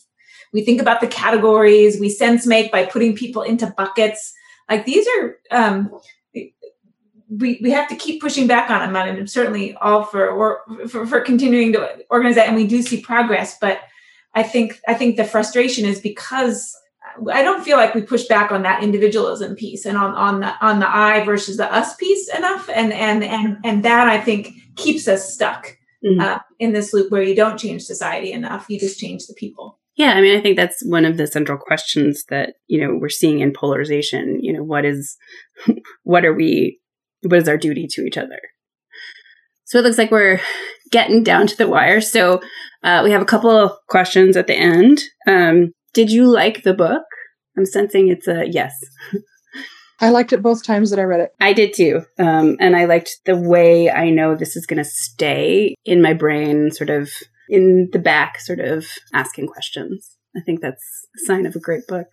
[0.53, 1.99] we think about the categories.
[1.99, 4.33] We sense make by putting people into buckets.
[4.69, 5.91] Like these are um,
[7.31, 10.61] we, we have to keep pushing back on them and I'm certainly all for, or
[10.87, 13.79] for for continuing to organize that and we do see progress but
[14.33, 16.75] I think I think the frustration is because
[17.31, 20.53] I don't feel like we push back on that individualism piece and on on the
[20.65, 24.53] on the I versus the us piece enough and and and and that I think
[24.75, 26.19] keeps us stuck mm-hmm.
[26.19, 29.79] uh, in this loop where you don't change society enough you just change the people
[29.97, 33.09] yeah, I mean, I think that's one of the central questions that you know we're
[33.09, 34.39] seeing in polarization.
[34.41, 35.17] You know, what is,
[36.03, 36.80] what are we
[37.23, 38.39] what is our duty to each other.
[39.65, 40.41] So it looks like we're
[40.91, 42.01] getting down to the wire.
[42.01, 42.41] So
[42.83, 45.01] uh, we have a couple of questions at the end.
[45.27, 47.03] Um, did you like the book?
[47.57, 48.73] I'm sensing it's a yes.
[49.99, 51.29] I liked it both times that I read it.
[51.39, 52.01] I did too.
[52.17, 56.13] Um, and I liked the way I know this is going to stay in my
[56.13, 57.11] brain, sort of
[57.49, 60.17] in the back, sort of asking questions.
[60.35, 62.07] I think that's a sign of a great book.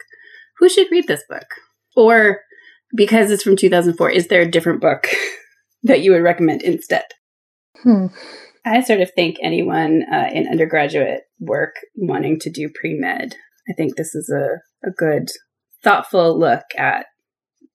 [0.59, 1.46] Who should read this book?
[1.96, 2.40] Or
[2.95, 5.09] because it's from 2004, is there a different book
[5.82, 7.05] that you would recommend instead?
[7.82, 8.07] Hmm.
[8.64, 13.34] I sort of think anyone uh, in undergraduate work wanting to do pre med,
[13.68, 15.30] I think this is a, a good,
[15.82, 17.07] thoughtful look at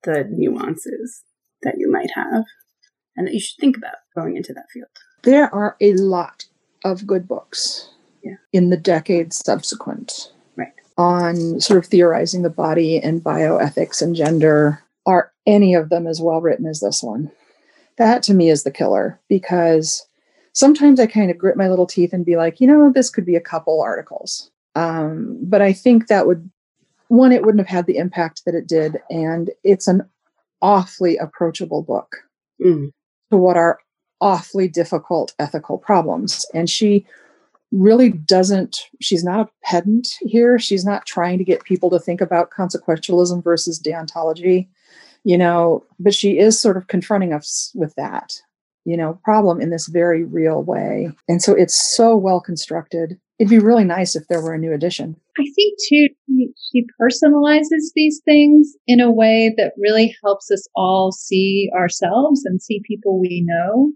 [0.03, 1.23] the nuances
[1.63, 2.43] that you might have
[3.15, 4.87] and that you should think about going into that field.
[5.23, 6.45] There are a lot
[6.83, 7.89] of good books
[8.23, 8.35] yeah.
[8.51, 10.73] in the decades subsequent right.
[10.97, 16.21] on sort of theorizing the body and bioethics and gender are any of them as
[16.21, 17.31] well written as this one.
[17.97, 20.05] That to me is the killer because
[20.53, 23.25] sometimes I kind of grit my little teeth and be like, you know, this could
[23.25, 24.49] be a couple articles.
[24.75, 26.49] Um, but I think that would,
[27.09, 28.97] one, it wouldn't have had the impact that it did.
[29.09, 30.09] And it's an
[30.61, 32.15] awfully approachable book
[32.63, 32.91] mm.
[33.29, 33.79] to what are
[34.21, 36.45] awfully difficult ethical problems.
[36.53, 37.05] And she
[37.71, 40.57] really doesn't, she's not a pedant here.
[40.57, 44.67] She's not trying to get people to think about consequentialism versus deontology
[45.23, 48.41] you know but she is sort of confronting us with that
[48.85, 51.09] you know problem in this very real way.
[51.27, 53.19] And so it's so well constructed.
[53.39, 56.07] It'd be really nice if there were a new edition i think too
[56.71, 62.61] she personalizes these things in a way that really helps us all see ourselves and
[62.61, 63.91] see people we know.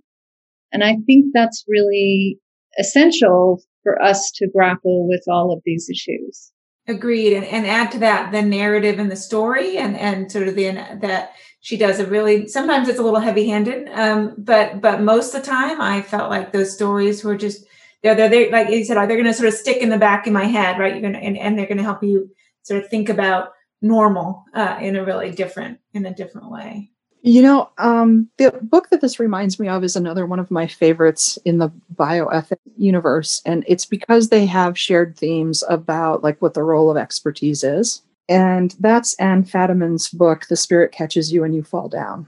[0.72, 2.40] And i think that's really
[2.80, 6.52] essential for us to grapple with all of these issues.
[6.88, 7.34] Agreed.
[7.34, 10.72] And, and add to that the narrative and the story and, and sort of the,
[11.02, 13.90] that she does a really, sometimes it's a little heavy handed.
[13.90, 17.66] Um, but, but most of the time I felt like those stories were just,
[18.04, 20.28] they're, they're, they're like you said, they're going to sort of stick in the back
[20.28, 20.94] of my head, right?
[20.94, 22.30] You're going to, and, and they're going to help you
[22.64, 23.50] sort of think about
[23.82, 26.92] normal, uh, in a really different, in a different way.
[27.28, 30.66] You know, um, the book that this reminds me of is another one of my
[30.66, 33.42] favorites in the bioethic universe.
[33.46, 38.02] And it's because they have shared themes about like what the role of expertise is.
[38.30, 42.26] And that's Anne Fadiman's book, The Spirit Catches You and You Fall Down,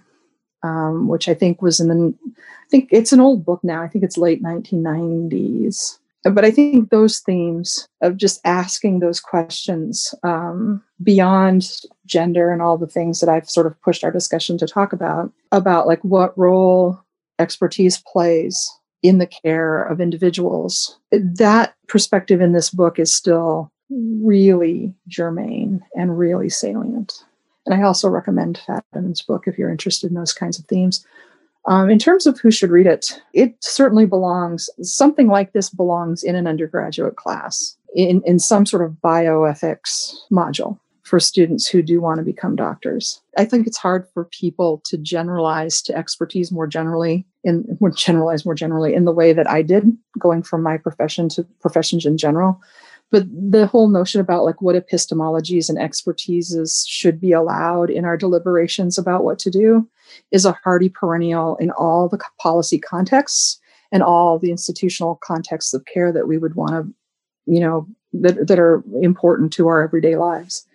[0.63, 3.81] um, which I think was in the, I think it's an old book now.
[3.81, 10.13] I think it's late 1990s but I think those themes of just asking those questions
[10.23, 11.69] um, beyond
[12.05, 15.31] gender and all the things that I've sort of pushed our discussion to talk about,
[15.51, 16.99] about like what role
[17.39, 18.69] expertise plays
[19.01, 26.19] in the care of individuals, that perspective in this book is still really germane and
[26.19, 27.23] really salient.
[27.65, 31.05] And I also recommend Fadiman's book if you're interested in those kinds of themes.
[31.65, 36.23] Um, in terms of who should read it, it certainly belongs, something like this belongs
[36.23, 40.79] in an undergraduate class in, in some sort of bioethics module
[41.09, 43.19] for students who do want to become doctors.
[43.35, 48.45] I think it's hard for people to generalize to expertise more generally in more generalize
[48.45, 49.85] more generally in the way that I did
[50.19, 52.61] going from my profession to professions in general
[53.11, 58.17] but the whole notion about like what epistemologies and expertises should be allowed in our
[58.17, 59.87] deliberations about what to do
[60.31, 63.59] is a hardy perennial in all the policy contexts
[63.91, 66.93] and all the institutional contexts of care that we would want to
[67.45, 70.65] you know that, that are important to our everyday lives.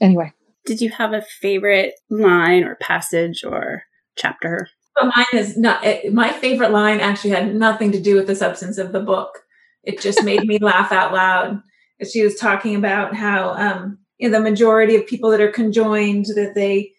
[0.00, 0.32] Anyway.
[0.66, 3.84] Did you have a favorite line or passage or
[4.16, 4.68] chapter?
[4.94, 8.34] But mine is not eh, my favorite line actually had nothing to do with the
[8.34, 9.40] substance of the book.
[9.82, 11.62] It just made me laugh out loud
[12.06, 16.26] she was talking about how um, you know, the majority of people that are conjoined
[16.26, 16.92] that they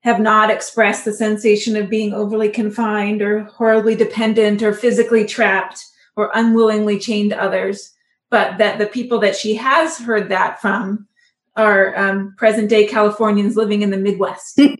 [0.00, 5.84] have not expressed the sensation of being overly confined or horribly dependent or physically trapped
[6.16, 7.92] or unwillingly chained to others
[8.32, 11.06] but that the people that she has heard that from
[11.54, 14.60] are um, present day californians living in the midwest.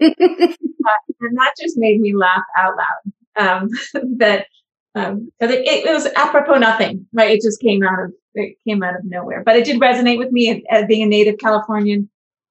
[1.24, 3.68] And that just made me laugh out loud um,
[4.18, 4.46] that
[4.94, 8.82] um, it, it, it was apropos nothing right it just came out of it came
[8.82, 9.42] out of nowhere.
[9.44, 12.08] But it did resonate with me as being a native Californian,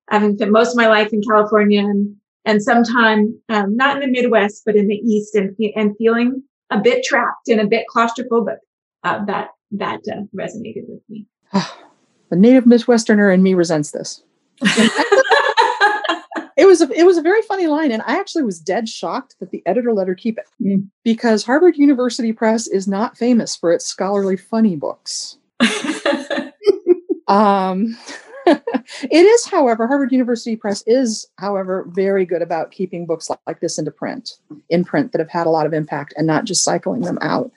[0.09, 2.15] having spent most of my life in California and,
[2.45, 6.79] and sometime um, not in the Midwest, but in the East and, and feeling a
[6.79, 8.57] bit trapped and a bit claustrophobic.
[9.03, 11.25] Uh, that that uh, resonated with me.
[12.29, 14.23] the native Midwesterner in me resents this.
[16.61, 19.35] it was a it was a very funny line, and I actually was dead shocked
[19.39, 20.87] that the editor let her keep it mm.
[21.03, 25.39] because Harvard University Press is not famous for its scholarly funny books.
[27.27, 27.97] um,
[28.45, 33.79] it is, however, Harvard University Press is, however, very good about keeping books like this
[33.79, 34.33] into print,
[34.69, 37.49] in print that have had a lot of impact and not just cycling them out.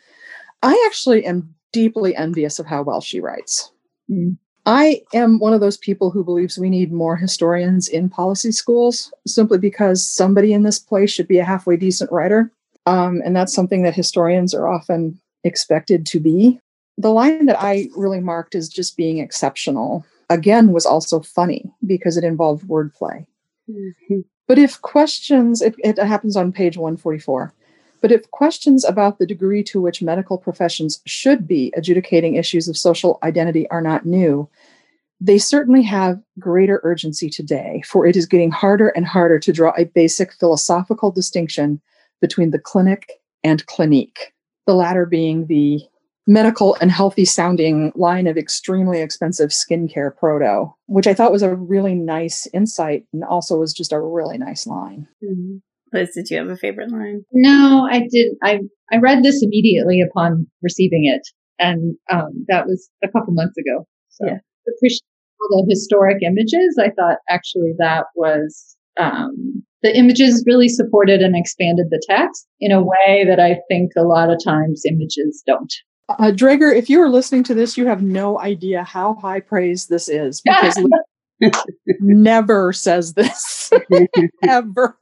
[0.63, 3.71] I actually am deeply envious of how well she writes.
[4.11, 4.39] Mm.
[4.67, 9.13] I am one of those people who believes we need more historians in policy schools
[9.27, 12.51] simply because somebody in this place should be a halfway decent writer.
[12.87, 16.61] Um, and that's something that historians are often expected to be
[16.97, 22.17] the line that I really marked as just being exceptional, again, was also funny because
[22.17, 23.27] it involved wordplay.
[23.69, 24.21] Mm-hmm.
[24.47, 27.53] But if questions, it, it happens on page 144.
[28.05, 32.77] But if questions about the degree to which medical professions should be adjudicating issues of
[32.77, 34.47] social identity are not new,
[35.23, 39.73] they certainly have greater urgency today, for it is getting harder and harder to draw
[39.79, 41.81] a basic philosophical distinction
[42.21, 43.11] between the clinic
[43.43, 44.35] and clinique,
[44.67, 45.81] the latter being the
[46.27, 51.55] medical and healthy sounding line of extremely expensive skincare proto, which I thought was a
[51.55, 55.09] really nice insight and also was just a really nice line.
[55.25, 55.57] Mm-hmm.
[55.95, 57.25] Liz, did you have a favorite line?
[57.33, 58.35] No, I did.
[58.43, 58.61] I
[58.93, 61.23] I read this immediately upon receiving it,
[61.59, 63.87] and um, that was a couple months ago.
[64.11, 64.39] So yeah.
[64.77, 65.03] appreciate
[65.53, 66.79] all the historic images.
[66.79, 72.73] I thought actually that was um, the images really supported and expanded the text in
[72.73, 75.73] a way that I think a lot of times images don't.
[76.09, 79.87] Uh, Dreger, if you are listening to this, you have no idea how high praise
[79.87, 80.79] this is because
[82.01, 83.71] never says this
[84.43, 84.97] ever.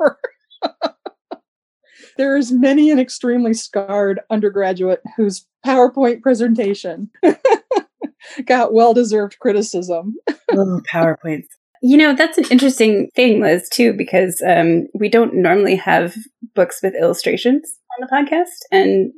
[2.17, 7.11] There is many an extremely scarred undergraduate whose PowerPoint presentation
[8.47, 10.15] got well deserved criticism.
[10.51, 11.47] oh, PowerPoints.
[11.83, 16.15] You know, that's an interesting thing, Liz, too, because um, we don't normally have
[16.55, 18.61] books with illustrations on the podcast.
[18.71, 19.13] And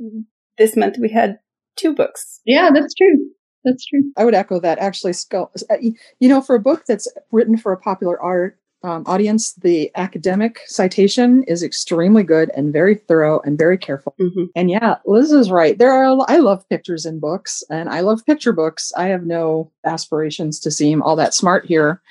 [0.57, 1.39] this month we had
[1.77, 2.41] two books.
[2.47, 3.19] Yeah, that's true.
[3.65, 4.11] that's true.
[4.16, 4.79] I would echo that.
[4.79, 9.55] Actually, uh, you know, for a book that's written for a popular art um, audience,
[9.55, 14.15] the academic citation is extremely good and very thorough and very careful.
[14.20, 14.44] Mm-hmm.
[14.55, 15.78] And yeah, Liz is right.
[15.78, 18.93] There are I love pictures in books, and I love picture books.
[18.94, 22.02] I have no aspirations to seem all that smart here,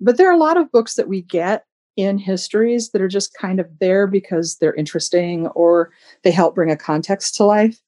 [0.00, 1.64] but there are a lot of books that we get
[1.96, 5.92] in histories that are just kind of there because they're interesting or
[6.24, 7.80] they help bring a context to life.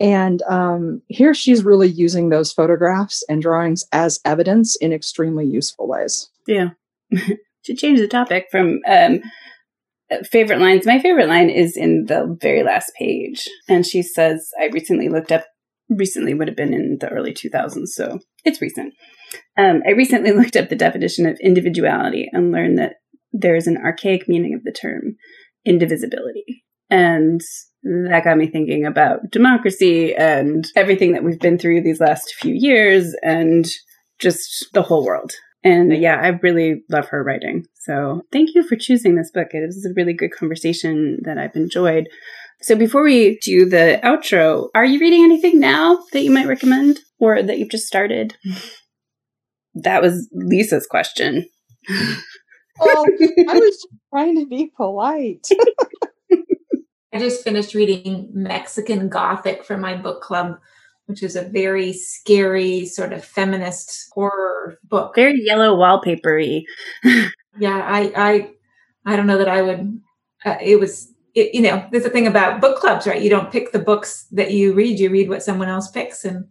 [0.00, 5.86] And um, here she's really using those photographs and drawings as evidence in extremely useful
[5.86, 6.30] ways.
[6.46, 6.70] Yeah.
[7.64, 9.20] to change the topic from um,
[10.30, 13.46] favorite lines, my favorite line is in the very last page.
[13.68, 15.44] And she says, I recently looked up,
[15.88, 18.94] recently would have been in the early 2000s, so it's recent.
[19.56, 22.94] Um, I recently looked up the definition of individuality and learned that
[23.32, 25.16] there is an archaic meaning of the term
[25.64, 26.64] indivisibility.
[26.90, 27.40] And
[27.82, 32.54] that got me thinking about democracy and everything that we've been through these last few
[32.54, 33.66] years and
[34.18, 35.32] just the whole world.
[35.64, 37.66] And yeah, I really love her writing.
[37.74, 39.48] So thank you for choosing this book.
[39.52, 42.08] It was a really good conversation that I've enjoyed.
[42.62, 47.00] So before we do the outro, are you reading anything now that you might recommend
[47.18, 48.36] or that you've just started?
[49.74, 51.46] That was Lisa's question.
[51.90, 53.06] oh,
[53.48, 55.46] I was trying to be polite.
[57.14, 60.58] I just finished reading Mexican Gothic for my book club
[61.12, 65.14] which is a very scary sort of feminist horror book.
[65.14, 66.62] Very yellow wallpapery.
[67.58, 68.50] yeah, I, I,
[69.04, 70.00] I don't know that I would.
[70.42, 73.20] Uh, it was, it, you know, there's a thing about book clubs, right?
[73.20, 76.24] You don't pick the books that you read; you read what someone else picks.
[76.24, 76.46] And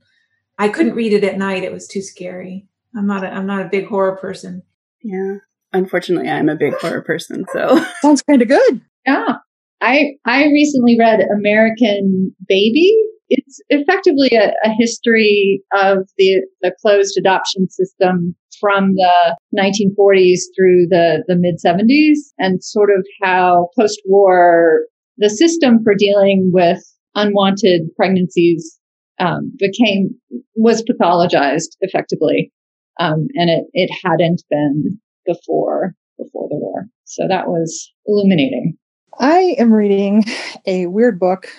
[0.59, 2.67] I couldn't read it at night; it was too scary.
[2.95, 3.23] I'm not.
[3.23, 4.61] A, I'm not a big horror person.
[5.01, 5.37] Yeah,
[5.73, 7.45] unfortunately, I'm a big horror person.
[7.51, 8.81] So sounds kind of good.
[9.07, 9.37] Yeah,
[9.81, 12.95] I I recently read American Baby
[13.31, 20.87] it's effectively a, a history of the, the closed adoption system from the 1940s through
[20.89, 24.81] the, the mid 70s and sort of how post war
[25.17, 26.83] the system for dealing with
[27.15, 28.77] unwanted pregnancies
[29.19, 30.09] um, became
[30.55, 32.51] was pathologized effectively
[32.99, 36.85] um, and it, it hadn't been before before the war.
[37.05, 38.77] So that was illuminating.
[39.19, 40.23] I am reading
[40.65, 41.49] a weird book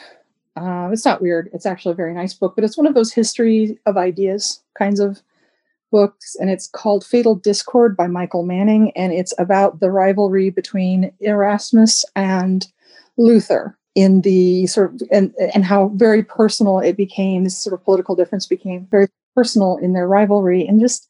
[0.57, 1.49] uh, it's not weird.
[1.53, 5.01] It's actually a very nice book, but it's one of those history of ideas kinds
[5.01, 5.23] of
[5.91, 11.13] books, and it's called Fatal Discord by Michael Massing, and it's about the rivalry between
[11.21, 12.67] Erasmus and
[13.17, 17.45] Luther in the sort of and and how very personal it became.
[17.45, 21.09] This sort of political difference became very personal in their rivalry, and just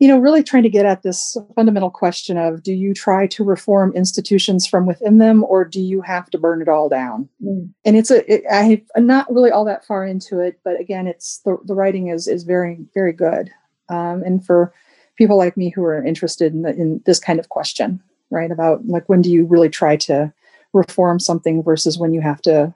[0.00, 3.44] you know, really trying to get at this fundamental question of do you try to
[3.44, 7.28] reform institutions from within them or do you have to burn it all down?
[7.44, 7.68] Mm.
[7.84, 11.06] And it's a, it, I, I'm not really all that far into it, but again,
[11.06, 13.50] it's the, the writing is, is very, very good.
[13.90, 14.72] Um, and for
[15.18, 18.50] people like me who are interested in, the, in this kind of question, right?
[18.50, 20.32] About like, when do you really try to
[20.72, 22.74] reform something versus when you have to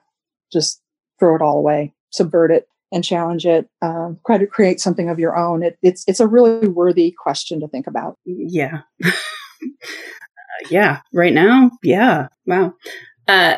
[0.53, 0.83] just
[1.19, 5.19] throw it all away, subvert it, and challenge it, um, try to create something of
[5.19, 5.63] your own.
[5.63, 8.17] It, it's it's a really worthy question to think about.
[8.25, 9.11] Yeah, uh,
[10.71, 11.01] yeah.
[11.13, 12.29] Right now, yeah.
[12.47, 12.75] Wow.
[13.27, 13.57] Uh,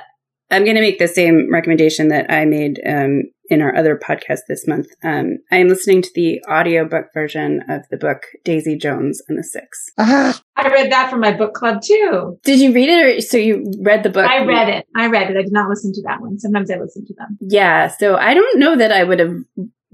[0.51, 4.41] I'm going to make the same recommendation that I made um, in our other podcast
[4.49, 4.89] this month.
[5.03, 9.45] Um, I am listening to the audiobook version of the book Daisy Jones and the
[9.45, 9.91] Six.
[9.99, 10.33] Uh-huh.
[10.57, 12.39] I read that for my book club too.
[12.45, 14.29] Did you read it or so you read the book?
[14.29, 14.87] I read it.
[14.95, 15.37] I read it.
[15.37, 16.39] I did not listen to that one.
[16.39, 17.39] Sometimes I listen to them.
[17.41, 17.89] Yeah.
[17.89, 19.37] So I don't know that I would have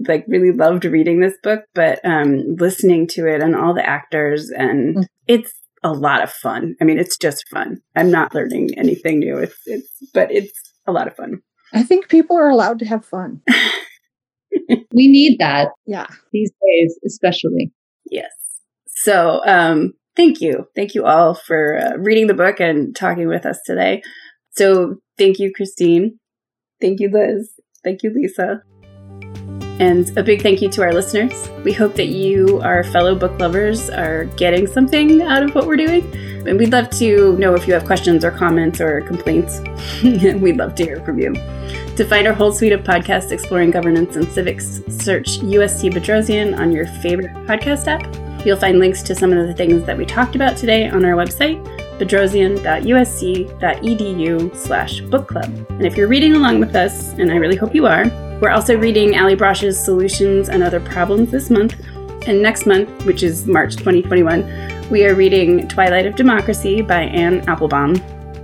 [0.07, 4.49] like really loved reading this book, but um listening to it and all the actors
[4.49, 5.03] and mm.
[5.27, 5.53] it's
[5.83, 6.75] a lot of fun.
[6.81, 7.81] I mean, it's just fun.
[7.95, 9.37] I'm not learning anything new.
[9.37, 10.53] It's it's but it's
[10.87, 11.41] a lot of fun.
[11.73, 13.41] I think people are allowed to have fun.
[14.93, 15.69] we need that.
[15.85, 16.07] Yeah.
[16.31, 17.71] These days, especially.
[18.09, 18.31] Yes.
[18.87, 20.67] So, um, thank you.
[20.75, 24.01] Thank you all for uh, reading the book and talking with us today.
[24.51, 26.19] So, thank you, Christine.
[26.79, 27.51] Thank you, Liz.
[27.83, 28.61] Thank you, Lisa.
[29.83, 31.49] And a big thank you to our listeners.
[31.65, 35.75] We hope that you, our fellow book lovers, are getting something out of what we're
[35.75, 36.09] doing.
[36.47, 39.59] And we'd love to know if you have questions or comments or complaints.
[40.01, 41.33] we'd love to hear from you.
[41.97, 46.71] To find our whole suite of podcasts exploring governance and civics, search USC Bedrosian on
[46.71, 48.05] your favorite podcast app.
[48.45, 51.17] You'll find links to some of the things that we talked about today on our
[51.17, 51.61] website,
[51.99, 55.53] bedrosian.usc.edu slash book club.
[55.71, 58.05] And if you're reading along with us, and I really hope you are,
[58.43, 61.79] we're also reading Allie Brosh's Solutions and Other Problems this month.
[62.27, 67.47] And next month, which is March 2021, we are reading Twilight of Democracy by Anne
[67.47, 67.95] Applebaum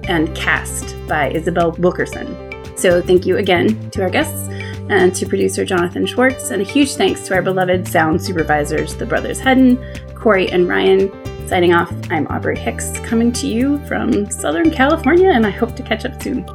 [0.07, 2.33] and Caste by Isabel Wilkerson.
[2.77, 4.47] So thank you again to our guests,
[4.89, 9.05] and to producer Jonathan Schwartz, and a huge thanks to our beloved sound supervisors, the
[9.05, 9.77] brothers Hedden,
[10.15, 11.11] Corey, and Ryan.
[11.45, 15.83] Signing off, I'm Aubrey Hicks, coming to you from Southern California, and I hope to
[15.83, 16.45] catch up soon.